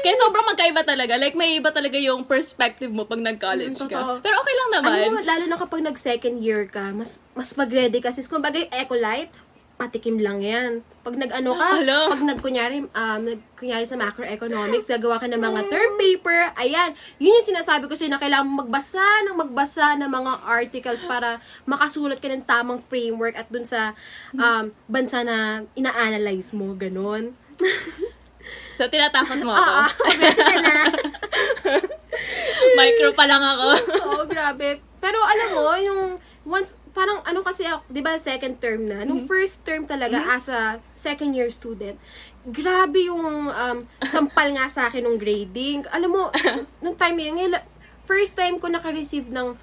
kaya 0.00 0.14
sobrang 0.16 0.46
magkaiba 0.46 0.82
talaga. 0.82 1.14
Like, 1.14 1.34
may 1.34 1.56
iba 1.56 1.70
talaga 1.70 1.96
yung 1.96 2.24
perspective 2.24 2.88
mo 2.88 3.04
pag 3.04 3.20
nag-college 3.20 3.76
Mm, 3.76 3.86
ka. 3.86 3.96
totoo. 3.96 4.12
Pero 4.20 4.34
okay 4.36 4.54
lang 4.54 4.70
naman. 4.76 4.96
Ano 5.00 5.12
mo, 5.12 5.20
lalo 5.22 5.44
na 5.46 5.56
kapag 5.56 5.80
nag-second 5.82 6.36
year 6.40 6.66
ka, 6.66 6.90
mas 6.90 7.16
mas 7.32 7.52
mag-ready 7.54 8.00
kasi. 8.00 8.20
Kung 8.22 8.40
bagay, 8.40 8.68
Ecolite, 8.68 9.32
patikim 9.80 10.20
lang 10.20 10.44
yan. 10.44 10.84
Pag 11.00 11.16
nag-ano 11.16 11.56
ka, 11.56 11.80
Alo. 11.80 12.12
pag 12.12 12.20
nag-kunyari, 12.20 12.84
um, 12.84 13.20
nag, 13.24 13.40
kunyari 13.56 13.88
sa 13.88 13.96
macroeconomics, 13.96 14.92
gagawa 14.92 15.16
ka 15.16 15.24
ng 15.24 15.40
mga 15.40 15.60
term 15.72 15.96
paper, 15.96 16.52
ayan, 16.60 16.92
yun 17.16 17.32
yung 17.32 17.48
sinasabi 17.48 17.88
ko 17.88 17.96
sa'yo 17.96 18.12
na 18.12 18.20
kailangan 18.20 18.60
magbasa 18.60 19.24
ng 19.24 19.36
magbasa 19.40 19.96
ng 19.96 20.10
mga 20.12 20.32
articles 20.44 21.00
para 21.08 21.40
makasulat 21.64 22.20
ka 22.20 22.28
ng 22.28 22.44
tamang 22.44 22.84
framework 22.84 23.32
at 23.40 23.48
dun 23.48 23.64
sa 23.64 23.96
um, 24.36 24.68
bansa 24.84 25.24
na 25.24 25.64
ina-analyze 25.72 26.52
mo, 26.52 26.76
ganon. 26.76 27.32
So, 28.80 28.88
tinatakot 28.88 29.44
mo 29.44 29.52
ako. 29.52 29.60
Oo, 29.60 29.84
pwede 30.08 30.40
ka 30.40 30.56
na. 30.64 30.74
Micro 32.80 33.12
pa 33.12 33.28
lang 33.28 33.44
ako. 33.44 33.68
Oo, 34.08 34.22
grabe. 34.24 34.80
Pero 35.04 35.20
alam 35.20 35.48
mo, 35.52 35.68
yung 35.76 36.00
once, 36.48 36.79
parang 36.90 37.22
ano 37.22 37.40
kasi 37.46 37.66
ako, 37.66 37.86
di 37.86 38.02
ba 38.02 38.18
second 38.18 38.58
term 38.58 38.86
na, 38.86 39.06
nung 39.06 39.24
first 39.26 39.62
term 39.62 39.86
talaga 39.86 40.18
as 40.34 40.50
a 40.50 40.82
second 40.94 41.34
year 41.34 41.48
student, 41.48 41.96
grabe 42.46 43.06
yung 43.06 43.48
um, 43.50 43.78
sampal 44.08 44.48
nga 44.54 44.66
sa 44.66 44.90
akin 44.90 45.06
ng 45.06 45.18
grading. 45.18 45.86
Alam 45.94 46.10
mo, 46.10 46.22
nung 46.82 46.96
time 46.98 47.16
yun, 47.20 47.34
ngayon, 47.38 47.62
first 48.08 48.34
time 48.34 48.58
ko 48.58 48.66
naka-receive 48.66 49.30
ng 49.30 49.54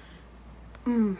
mm. 0.88 1.12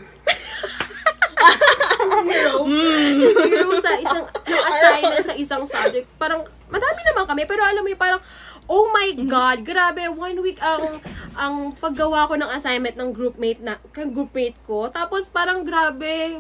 zero. 2.29 2.53
zero 3.45 3.69
sa 3.85 3.93
isang, 4.01 4.25
yung 4.49 4.65
assignment 4.65 5.25
sa 5.25 5.35
isang 5.37 5.63
subject. 5.69 6.09
Parang, 6.17 6.47
madami 6.73 7.01
naman 7.05 7.25
kami, 7.29 7.43
pero 7.45 7.63
alam 7.65 7.85
mo 7.85 7.89
yung 7.91 8.01
parang, 8.01 8.21
oh 8.69 8.93
my 8.93 9.17
God, 9.25 9.65
grabe, 9.65 10.07
one 10.13 10.39
week 10.45 10.61
ang, 10.61 11.01
ang 11.33 11.73
paggawa 11.75 12.29
ko 12.29 12.37
ng 12.37 12.53
assignment 12.53 12.95
ng 12.95 13.11
groupmate 13.17 13.65
na, 13.65 13.81
kang 13.91 14.13
groupmate 14.13 14.61
ko. 14.69 14.93
Tapos 14.93 15.33
parang 15.33 15.65
grabe, 15.65 16.37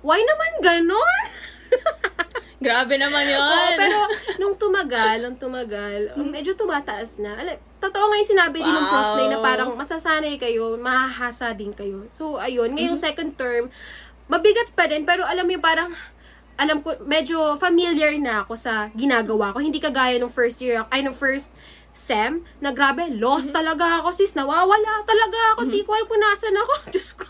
why 0.00 0.18
naman 0.18 0.52
ganon? 0.64 1.24
Grabe 2.56 2.96
naman 2.96 3.28
yun. 3.28 3.36
Oo, 3.36 3.68
pero 3.76 3.98
nung 4.40 4.56
tumagal, 4.56 5.20
nung 5.20 5.36
tumagal, 5.36 6.16
medyo 6.16 6.56
tumataas 6.56 7.20
na. 7.20 7.36
Alam, 7.36 7.60
totoo 7.84 8.08
nga 8.08 8.16
yung 8.16 8.32
sinabi 8.32 8.64
din 8.64 8.72
ng 8.72 8.88
prof 8.88 9.12
na 9.20 9.36
Wow. 9.36 9.44
parang 9.44 9.70
masasanay 9.76 10.40
kayo, 10.40 10.80
mahahasa 10.80 11.52
din 11.52 11.76
kayo. 11.76 12.08
So, 12.16 12.40
ayun, 12.40 12.72
ngayong 12.72 12.96
second 12.96 13.36
term, 13.36 13.68
mabigat 14.24 14.72
pa 14.72 14.88
rin, 14.88 15.04
pero 15.04 15.28
alam 15.28 15.44
mo 15.44 15.52
yung 15.52 15.60
parang, 15.60 15.92
alam 16.56 16.80
ko, 16.80 16.96
medyo 17.04 17.60
familiar 17.60 18.16
na 18.16 18.44
ako 18.44 18.56
sa 18.56 18.88
ginagawa 18.96 19.52
ko. 19.52 19.60
Hindi 19.60 19.76
kagaya 19.80 20.16
nung 20.16 20.32
first 20.32 20.60
year, 20.64 20.84
ay 20.88 21.04
nung 21.04 21.16
first 21.16 21.52
sem, 21.96 22.44
na 22.60 22.72
grabe, 22.76 23.08
lost 23.16 23.52
talaga 23.52 24.04
ako, 24.04 24.12
sis, 24.12 24.36
nawawala 24.36 25.04
talaga 25.08 25.56
ako, 25.56 25.60
di 25.72 25.80
ko 25.80 25.96
alam 25.96 26.08
kung 26.08 26.20
nasan 26.20 26.56
ako. 26.56 26.72
Diyos 26.92 27.10
ko. 27.16 27.24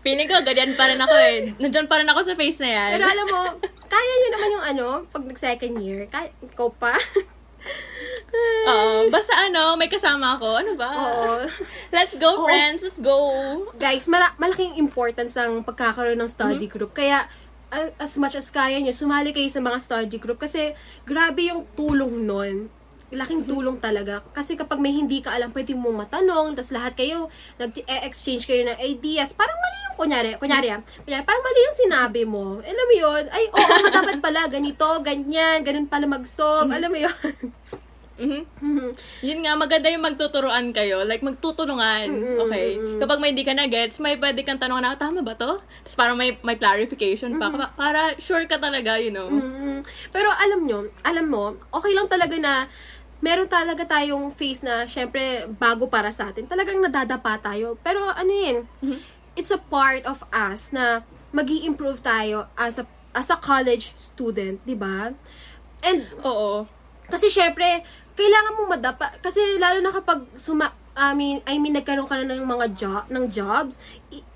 Feeling 0.00 0.28
ko, 0.28 0.40
ganyan 0.40 0.72
pa 0.76 0.88
rin 0.88 1.00
ako 1.00 1.16
eh. 1.16 1.52
Nandyan 1.60 1.84
pa 1.88 2.00
rin 2.00 2.08
ako 2.08 2.20
sa 2.24 2.36
face 2.36 2.60
na 2.64 2.70
yan. 2.72 2.90
Pero 2.96 3.04
alam 3.08 3.26
mo, 3.28 3.40
kaya 3.92 4.12
nyo 4.16 4.28
naman 4.32 4.54
yung 4.56 4.66
ano, 4.66 4.86
pag 5.12 5.24
nag-second 5.28 5.74
year, 5.80 6.08
kaya, 6.08 6.32
ikaw 6.40 6.72
pa. 6.72 6.96
Oo. 8.40 9.12
Basta 9.12 9.36
ano, 9.36 9.76
may 9.76 9.92
kasama 9.92 10.40
ako. 10.40 10.48
Ano 10.64 10.72
ba? 10.80 10.88
Oo. 10.88 11.44
Let's 11.92 12.16
go, 12.16 12.40
Oo. 12.40 12.44
friends. 12.48 12.80
Let's 12.80 13.00
go. 13.00 13.16
Guys, 13.76 14.08
mala- 14.08 14.36
malaking 14.40 14.80
importance 14.80 15.36
ang 15.36 15.60
pagkakaroon 15.60 16.16
ng 16.16 16.30
study 16.30 16.64
group. 16.64 16.96
Kaya, 16.96 17.28
as 17.72 18.18
much 18.18 18.34
as 18.34 18.50
kaya 18.50 18.82
nyo, 18.82 18.90
sumali 18.90 19.30
kayo 19.30 19.46
sa 19.46 19.62
mga 19.62 19.78
study 19.78 20.18
group. 20.18 20.42
Kasi, 20.42 20.74
grabe 21.06 21.50
yung 21.50 21.66
tulong 21.78 22.26
nun. 22.26 22.68
Laking 23.10 23.42
tulong 23.42 23.82
talaga. 23.82 24.22
Kasi 24.30 24.54
kapag 24.54 24.78
may 24.78 24.94
hindi 24.94 25.18
ka 25.18 25.34
alam, 25.34 25.50
pwede 25.50 25.74
mo 25.74 25.90
matanong, 25.90 26.54
tapos 26.54 26.70
lahat 26.70 26.94
kayo, 26.94 27.26
nag-exchange 27.58 28.46
kayo 28.46 28.62
ng 28.70 28.78
ideas. 28.78 29.34
Parang 29.34 29.58
mali 29.58 29.78
yung, 29.90 29.96
kunyari, 29.98 30.30
kunyari, 30.38 30.70
ah, 30.70 30.78
kunyari, 31.02 31.22
parang 31.26 31.42
mali 31.42 31.58
yung 31.58 31.78
sinabi 31.78 32.22
mo. 32.22 32.62
Alam 32.62 32.86
mo 32.86 32.94
yun? 32.94 33.24
Ay, 33.34 33.50
oo, 33.50 33.66
nga, 33.66 33.90
dapat 33.98 34.22
pala, 34.22 34.46
ganito, 34.46 34.86
ganyan, 35.02 35.66
ganun 35.66 35.90
pala 35.90 36.06
mag-solve. 36.06 36.70
Alam 36.70 36.90
mo 36.94 36.98
yun? 37.02 37.18
Mhm. 38.20 38.42
Yun 39.28 39.38
nga, 39.40 39.52
maganda 39.56 39.88
yung 39.88 40.04
magtuturuan 40.04 40.76
kayo. 40.76 41.00
Like, 41.02 41.24
magtutulungan. 41.24 42.06
Okay? 42.46 42.76
Kapag 43.00 43.18
may 43.18 43.32
hindi 43.32 43.42
ka 43.42 43.56
na 43.56 43.64
gets, 43.64 43.96
may 43.96 44.20
pwede 44.20 44.44
kang 44.44 44.60
tanong 44.60 44.84
na, 44.84 44.92
tama 44.94 45.24
ba 45.24 45.32
to? 45.32 45.56
Tapos 45.58 45.96
parang 45.96 46.20
may, 46.20 46.36
may 46.44 46.60
clarification 46.60 47.40
pa. 47.40 47.48
Pa- 47.48 47.72
Para 47.72 48.12
sure 48.20 48.44
ka 48.44 48.60
talaga, 48.60 49.00
you 49.00 49.08
know. 49.08 49.32
Mm. 49.32 49.80
Pero 50.12 50.28
alam 50.28 50.60
nyo, 50.68 50.92
alam 51.00 51.26
mo, 51.26 51.56
okay 51.72 51.96
lang 51.96 52.06
talaga 52.06 52.36
na 52.36 52.68
meron 53.20 53.48
talaga 53.48 53.84
tayong 53.84 54.32
face 54.32 54.64
na, 54.64 54.84
syempre, 54.84 55.44
bago 55.56 55.88
para 55.88 56.12
sa 56.12 56.32
atin. 56.32 56.48
Talagang 56.48 56.80
nadadapa 56.80 57.40
tayo. 57.40 57.76
Pero 57.80 58.04
ano 58.08 58.32
yun, 58.32 58.58
it's 59.36 59.52
a 59.52 59.60
part 59.60 60.04
of 60.04 60.24
us 60.32 60.72
na 60.72 61.04
mag 61.30 61.46
improve 61.46 62.02
tayo 62.02 62.50
as 62.58 62.80
a, 62.80 62.84
as 63.14 63.30
a 63.30 63.38
college 63.38 63.92
student, 63.94 64.58
di 64.64 64.74
ba? 64.74 65.14
And 65.80 66.04
Oo. 66.24 66.66
kasi 67.10 67.26
syempre, 67.26 67.82
kailangan 68.20 68.56
mo 68.60 68.62
madapa. 68.68 69.16
Kasi 69.24 69.56
lalo 69.56 69.80
na 69.80 69.96
kapag 69.96 70.28
suma, 70.36 70.76
I 70.92 71.16
mean, 71.16 71.40
I 71.48 71.56
mean 71.56 71.72
nagkaroon 71.72 72.04
ka 72.04 72.20
na 72.20 72.36
ng 72.36 72.44
mga 72.44 72.66
job, 72.76 73.04
ng 73.08 73.32
jobs, 73.32 73.80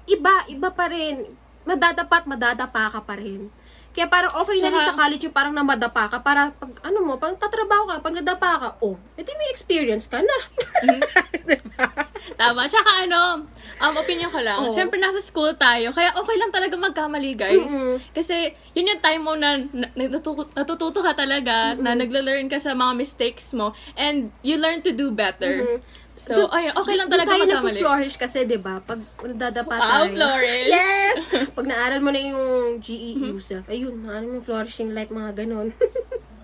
iba, 0.08 0.48
iba 0.48 0.68
pa 0.72 0.88
rin. 0.88 1.36
Madadapa 1.68 2.24
at 2.24 2.26
madadapa 2.28 2.88
ka 2.88 3.00
pa 3.04 3.20
rin. 3.20 3.52
Kaya 3.94 4.10
parang 4.10 4.34
okay 4.34 4.58
na 4.58 4.74
rin 4.74 4.82
Tsaka- 4.82 4.90
sa 4.90 4.98
college 4.98 5.22
yung 5.22 5.36
parang 5.36 5.54
namadapa 5.54 6.10
ka 6.10 6.18
para 6.18 6.50
pag 6.50 6.70
ano 6.82 6.98
mo, 7.06 7.14
pag 7.14 7.38
tatrabaho 7.38 7.86
ka, 7.86 8.02
pag 8.02 8.14
nadapa 8.18 8.50
ka, 8.58 8.68
oh, 8.82 8.98
edi 9.14 9.30
may 9.38 9.54
experience 9.54 10.10
ka 10.10 10.18
na. 10.18 10.36
Tama. 12.40 12.66
Tsaka 12.66 13.06
ano, 13.06 13.46
um, 13.78 13.94
opinion 14.00 14.32
ko 14.32 14.40
lang. 14.40 14.58
Oo. 14.58 14.72
Siyempre, 14.72 14.96
nasa 14.96 15.20
school 15.20 15.52
tayo. 15.54 15.92
Kaya 15.92 16.10
okay 16.16 16.36
lang 16.40 16.50
talaga 16.50 16.74
magkamali, 16.74 17.36
guys. 17.36 17.70
Mm-mm. 17.70 18.00
Kasi, 18.10 18.50
yun 18.72 18.90
yung 18.90 19.02
time 19.04 19.22
mo 19.22 19.36
na, 19.36 19.60
na 19.70 19.86
natutu- 19.94 20.50
natututo 20.56 21.04
ka 21.04 21.12
talaga, 21.12 21.76
na 21.76 21.92
nagle-learn 21.92 22.48
ka 22.48 22.56
sa 22.56 22.72
mga 22.72 22.96
mistakes 22.96 23.52
mo, 23.52 23.76
and 23.94 24.32
you 24.40 24.56
learn 24.56 24.80
to 24.80 24.90
do 24.90 25.12
better. 25.12 25.78
So, 26.14 26.30
Dun- 26.36 26.52
ay, 26.52 26.70
okay 26.70 26.94
lang 26.94 27.08
talaga 27.08 27.26
tayo 27.28 27.42
magkamali. 27.42 27.74
nag-flourish 27.74 28.16
kasi, 28.16 28.38
di 28.44 28.54
ba? 28.56 28.78
Pag 28.78 29.02
nadadapa 29.20 29.66
Wow, 29.72 29.82
tayo. 29.82 30.14
flourish. 30.14 30.68
Yes! 30.68 31.18
Pag 31.58 31.66
naaral 31.66 31.98
mo 31.98 32.10
na 32.10 32.20
yung 32.22 32.42
GE 32.78 33.18
Mm-hmm. 33.18 33.26
yourself, 33.28 33.64
ayun, 33.66 33.98
naaral 34.00 34.24
mo 34.24 34.32
yung 34.38 34.46
flourishing 34.46 34.90
life, 34.90 35.10
mga 35.10 35.42
ganon. 35.42 35.74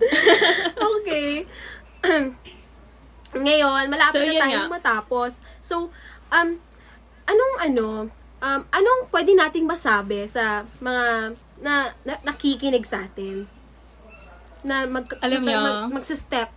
okay. 0.91 1.47
Ngayon, 3.33 3.83
malapit 3.87 4.11
So, 4.13 4.27
na 4.27 4.43
tayong 4.43 4.67
nga. 4.67 4.75
matapos. 4.75 5.31
So, 5.61 5.87
um, 6.29 6.59
anong 7.23 7.55
ano, 7.61 7.87
um, 8.37 8.61
anong 8.69 9.07
pwede 9.07 9.31
nating 9.31 9.63
masabi 9.63 10.27
sa 10.27 10.67
mga 10.77 11.31
na, 11.57 11.73
na 12.03 12.13
nakikinig 12.23 12.83
sa 12.83 13.07
atin? 13.07 13.47
Na 14.61 14.83
mag, 14.83 15.07
Alam 15.21 15.39
mag, 15.39 15.47
niyo- 15.47 15.63
mag, 15.63 15.79
magsa-step 15.95 16.51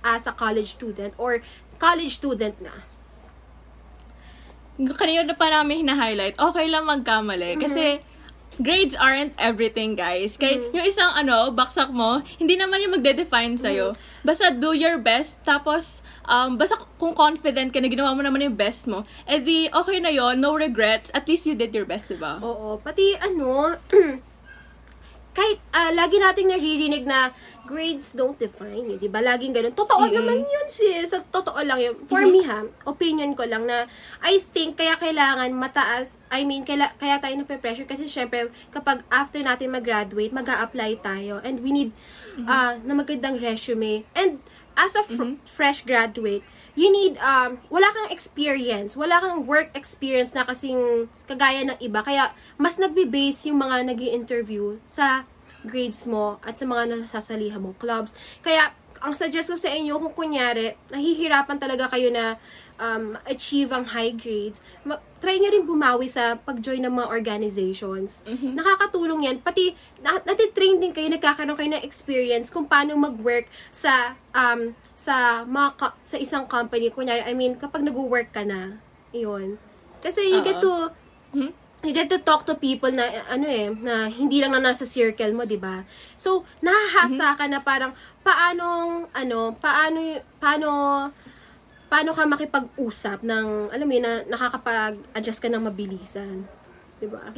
as 0.00 0.22
a 0.24 0.32
college 0.32 0.70
student 0.70 1.12
or 1.16 1.42
college 1.80 2.20
student 2.20 2.60
na. 2.60 2.74
kanina 4.96 5.24
na 5.24 5.36
pa 5.36 5.48
namin 5.48 5.84
hina-highlight, 5.84 6.36
okay 6.36 6.68
lang 6.68 6.84
magkamali. 6.88 7.56
Kasi, 7.60 8.00
grades 8.60 8.96
aren't 8.96 9.32
everything, 9.40 9.96
guys. 9.96 10.36
Kaya 10.36 10.60
yung 10.72 10.84
isang 10.84 11.12
ano, 11.16 11.52
baksak 11.52 11.88
mo, 11.92 12.20
hindi 12.36 12.56
naman 12.56 12.80
yung 12.84 12.96
magde-define 13.00 13.56
sa'yo. 13.56 13.96
Basta 14.24 14.52
do 14.52 14.76
your 14.76 15.00
best, 15.00 15.40
tapos, 15.44 16.04
um, 16.28 16.60
basta 16.60 16.76
kung 17.00 17.16
confident 17.16 17.72
ka 17.72 17.80
na 17.80 17.88
ginawa 17.88 18.12
mo 18.12 18.20
naman 18.20 18.44
yung 18.44 18.56
best 18.56 18.84
mo, 18.84 19.08
eh 19.24 19.40
di, 19.40 19.68
okay 19.72 20.00
na 20.00 20.12
yon 20.12 20.40
no 20.40 20.56
regrets, 20.56 21.08
at 21.16 21.24
least 21.28 21.48
you 21.48 21.56
did 21.56 21.72
your 21.72 21.88
best, 21.88 22.12
diba? 22.12 22.40
Oo, 22.40 22.76
pati 22.80 23.16
ano, 23.16 23.76
kahit 25.30 25.58
ah, 25.70 25.94
lagi 25.94 26.18
nating 26.18 26.50
naririnig 26.50 27.06
na 27.06 27.30
grades 27.70 28.18
don't 28.18 28.34
define 28.34 28.90
you, 28.90 28.98
'di 28.98 29.06
ba? 29.06 29.22
Laging 29.22 29.54
ganun. 29.54 29.70
Totoo 29.70 30.02
naman 30.10 30.42
'yun 30.42 30.66
sis. 30.66 31.06
Sa 31.06 31.22
totoo 31.22 31.62
lang 31.62 31.78
'yun. 31.78 31.94
For 32.10 32.26
me 32.26 32.42
ha, 32.42 32.66
opinion 32.82 33.38
ko 33.38 33.46
lang 33.46 33.70
na 33.70 33.86
I 34.18 34.42
think 34.42 34.74
kaya 34.74 34.98
kailangan 34.98 35.54
mataas, 35.54 36.18
I 36.34 36.42
mean, 36.42 36.66
kaya, 36.66 36.90
kaya 36.98 37.22
tayo 37.22 37.38
nape-pressure 37.38 37.86
kasi 37.86 38.10
syempre 38.10 38.50
kapag 38.74 39.06
after 39.06 39.38
natin 39.38 39.70
mag-graduate, 39.70 40.34
mag 40.34 40.50
apply 40.50 40.98
tayo 40.98 41.38
and 41.46 41.62
we 41.62 41.70
need 41.70 41.90
ah, 42.50 42.74
na 42.82 42.98
magandang 42.98 43.38
resume. 43.38 44.02
And 44.18 44.42
as 44.74 44.98
a 44.98 45.06
fr- 45.06 45.38
fresh 45.46 45.86
graduate, 45.86 46.42
you 46.74 46.88
need, 46.90 47.18
um, 47.18 47.58
wala 47.70 47.88
kang 47.90 48.10
experience, 48.10 48.94
wala 48.94 49.18
kang 49.18 49.46
work 49.46 49.74
experience 49.74 50.34
na 50.34 50.46
kasing 50.46 51.10
kagaya 51.26 51.66
ng 51.66 51.78
iba. 51.82 52.02
Kaya, 52.02 52.34
mas 52.58 52.78
nagbe-base 52.78 53.50
yung 53.50 53.62
mga 53.62 53.90
nag 53.90 54.00
interview 54.00 54.78
sa 54.86 55.24
grades 55.66 56.08
mo 56.08 56.40
at 56.40 56.56
sa 56.56 56.64
mga 56.64 57.04
nasasalihan 57.04 57.60
mong 57.60 57.76
clubs. 57.76 58.16
Kaya, 58.40 58.72
ang 59.00 59.16
suggest 59.16 59.48
ko 59.48 59.56
sa 59.56 59.72
inyo, 59.72 59.96
kung 59.96 60.12
kunyari, 60.12 60.76
nahihirapan 60.92 61.56
talaga 61.56 61.88
kayo 61.88 62.12
na 62.12 62.36
um, 62.76 63.16
achieve 63.24 63.72
ang 63.72 63.88
high 63.88 64.12
grades, 64.12 64.60
try 65.20 65.36
nyo 65.36 65.48
rin 65.48 65.62
bumawi 65.62 66.06
sa 66.06 66.34
pag-join 66.34 66.80
ng 66.80 66.90
mga 66.90 67.08
organizations. 67.08 68.24
Nakakatulong 68.50 69.20
yan. 69.22 69.36
Pati, 69.38 69.70
na- 69.98 70.20
natitrain 70.22 70.76
din 70.76 70.90
kayo, 70.90 71.06
nagkakaroon 71.08 71.54
kayo 71.54 71.70
ng 71.70 71.84
experience 71.84 72.48
kung 72.48 72.64
paano 72.64 72.96
mag-work 72.96 73.44
sa 73.70 74.12
um, 74.30 74.72
sa 74.92 75.14
mga 75.42 75.70
ka- 75.76 75.96
sa 76.02 76.16
isang 76.16 76.44
company. 76.44 76.88
Kunyari, 76.88 77.22
I 77.22 77.32
mean, 77.32 77.54
kapag 77.54 77.80
nag-work 77.80 78.30
ka 78.30 78.42
na, 78.42 78.80
yun. 79.10 79.60
Kasi 80.00 80.24
you 80.26 80.40
get 80.42 80.58
to, 80.58 80.72
you 81.80 81.92
get 81.92 82.08
to 82.08 82.18
talk 82.18 82.44
to 82.44 82.52
people 82.54 82.88
na 82.88 83.04
ano 83.26 83.44
eh 83.44 83.68
na 83.70 84.04
hindi 84.06 84.36
lang 84.36 84.50
na 84.50 84.60
nasa 84.62 84.84
circle 84.84 85.32
mo, 85.32 85.44
'di 85.44 85.56
ba? 85.56 85.84
So, 86.14 86.44
nahahasa 86.58 87.08
ka 87.34 87.44
na 87.44 87.60
parang 87.60 87.92
paanong 88.20 89.08
ano, 89.10 89.52
paano 89.54 90.00
paano 90.36 90.68
paano 91.90 92.14
ka 92.14 92.22
makipag-usap 92.24 93.26
ng 93.26 93.74
alam 93.74 93.84
mo 93.84 93.92
yun, 93.92 94.04
na 94.06 94.22
nakakapag-adjust 94.30 95.42
ka 95.42 95.50
ng 95.50 95.66
mabilisan, 95.66 96.46
'di 97.00 97.08
ba? 97.10 97.32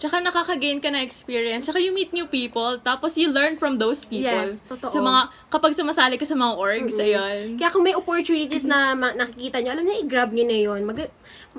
Tsaka 0.00 0.22
nakaka-gain 0.22 0.80
ka 0.80 0.88
na 0.88 1.04
experience. 1.04 1.68
Tsaka 1.68 1.82
you 1.82 1.92
meet 1.92 2.14
new 2.14 2.24
people. 2.30 2.78
Tapos 2.80 3.18
you 3.20 3.28
learn 3.28 3.60
from 3.60 3.76
those 3.76 4.06
people. 4.08 4.48
Yes, 4.48 4.64
totoo. 4.64 4.88
Sa 4.88 5.02
mga, 5.02 5.20
kapag 5.52 5.76
sumasali 5.76 6.16
ka 6.16 6.24
sa 6.24 6.38
mga 6.38 6.54
orgs, 6.56 6.96
ayun. 6.96 7.60
Kaya 7.60 7.68
kung 7.68 7.84
may 7.84 7.92
opportunities 7.92 8.64
na 8.64 8.96
ma- 8.96 9.12
nakikita 9.12 9.60
nyo, 9.60 9.76
alam 9.76 9.84
niyo, 9.84 9.96
i-grab 10.06 10.30
nyo 10.32 10.44
na 10.46 10.56
yun. 10.56 10.80
Mag- 10.88 11.12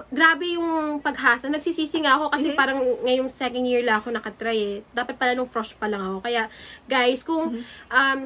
grabe 0.10 0.58
yung 0.58 1.04
paghasa. 1.04 1.51
Nagsisisi 1.51 2.01
nga 2.01 2.17
ako 2.17 2.34
kasi 2.34 2.56
parang 2.58 2.82
ngayong 3.06 3.30
second 3.30 3.67
year 3.67 3.86
lang 3.86 4.01
ako 4.01 4.10
nakatry 4.10 4.58
eh. 4.58 4.75
Dapat 4.95 5.19
pala 5.19 5.38
nung 5.38 5.51
frosh 5.51 5.77
pa 5.77 5.86
lang 5.86 6.01
ako. 6.01 6.17
Kaya, 6.25 6.49
guys, 6.89 7.21
kung, 7.21 7.62
um, 7.91 8.19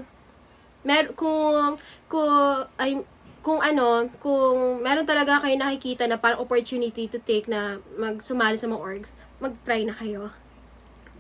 mer 0.86 1.12
kung, 1.18 1.76
kung, 2.08 2.30
ay, 2.78 3.02
kung 3.46 3.62
ano, 3.62 4.10
kung 4.18 4.82
meron 4.82 5.06
talaga 5.06 5.38
kayo 5.38 5.54
nakikita 5.54 6.10
na 6.10 6.18
parang 6.18 6.42
opportunity 6.42 7.06
to 7.06 7.22
take 7.22 7.46
na 7.46 7.78
magsumali 7.94 8.58
sa 8.58 8.66
mga 8.66 8.82
orgs, 8.82 9.14
mag-try 9.38 9.86
na 9.86 9.94
kayo. 9.94 10.34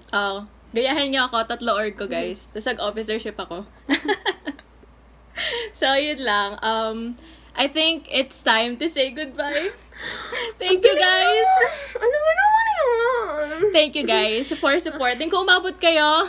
Oo. 0.09 0.49
gayahin 0.73 1.13
niyo 1.13 1.29
ako, 1.29 1.45
tatlo 1.45 1.77
org 1.77 1.93
ko, 1.93 2.09
guys. 2.09 2.49
Tapos 2.49 2.65
nag-officership 2.65 3.37
ako. 3.37 3.69
so, 5.79 5.93
yun 5.93 6.25
lang. 6.25 6.57
Um, 6.65 7.13
I 7.53 7.69
think 7.69 8.09
it's 8.09 8.41
time 8.41 8.81
to 8.81 8.89
say 8.89 9.13
goodbye. 9.13 9.69
Thank 10.61 10.81
you, 10.81 10.95
guys! 10.97 11.47
Ano 11.93 12.15
ba 12.19 12.31
naman 12.35 12.65
yun? 12.65 13.59
Thank 13.69 13.93
you, 13.95 14.03
guys, 14.03 14.49
for 14.57 14.75
supporting. 14.81 15.29
Kung 15.29 15.45
umabot 15.45 15.77
kayo, 15.77 16.27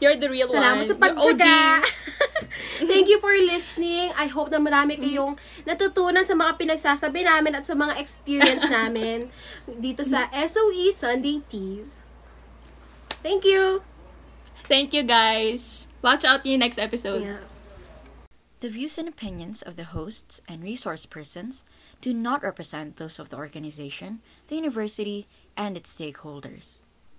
you're 0.00 0.16
the 0.16 0.30
real 0.30 0.48
Salamat 0.48 0.84
one. 0.84 0.88
sa 0.88 0.94
You're 0.94 1.14
OG. 1.14 1.38
pagtsaga. 1.38 1.60
Thank 2.90 3.06
you 3.10 3.18
for 3.18 3.34
listening. 3.34 4.10
I 4.14 4.26
hope 4.26 4.50
na 4.50 4.58
marami 4.58 4.98
kayong 4.98 5.38
natutunan 5.66 6.26
sa 6.26 6.34
mga 6.34 6.58
pinagsasabi 6.58 7.26
namin 7.26 7.54
at 7.54 7.66
sa 7.66 7.74
mga 7.74 7.98
experience 7.98 8.64
namin 8.76 9.30
dito 9.66 10.02
sa 10.06 10.30
SOE 10.32 10.90
Sunday 10.94 11.42
Teas. 11.46 12.02
Thank 13.22 13.46
you. 13.46 13.80
Thank 14.64 14.92
you, 14.92 15.02
guys. 15.02 15.88
Watch 16.02 16.24
out 16.24 16.44
your 16.44 16.58
next 16.58 16.78
episode. 16.78 17.24
Yeah. 17.24 17.44
The 18.60 18.68
views 18.72 18.96
and 18.96 19.08
opinions 19.08 19.60
of 19.60 19.76
the 19.76 19.92
hosts 19.92 20.40
and 20.48 20.64
resource 20.64 21.04
persons 21.04 21.64
do 22.00 22.12
not 22.16 22.40
represent 22.42 22.96
those 22.96 23.18
of 23.20 23.28
the 23.28 23.36
organization, 23.36 24.20
the 24.48 24.56
university, 24.56 25.28
and 25.56 25.76
its 25.76 25.92
stakeholders. 25.92 26.80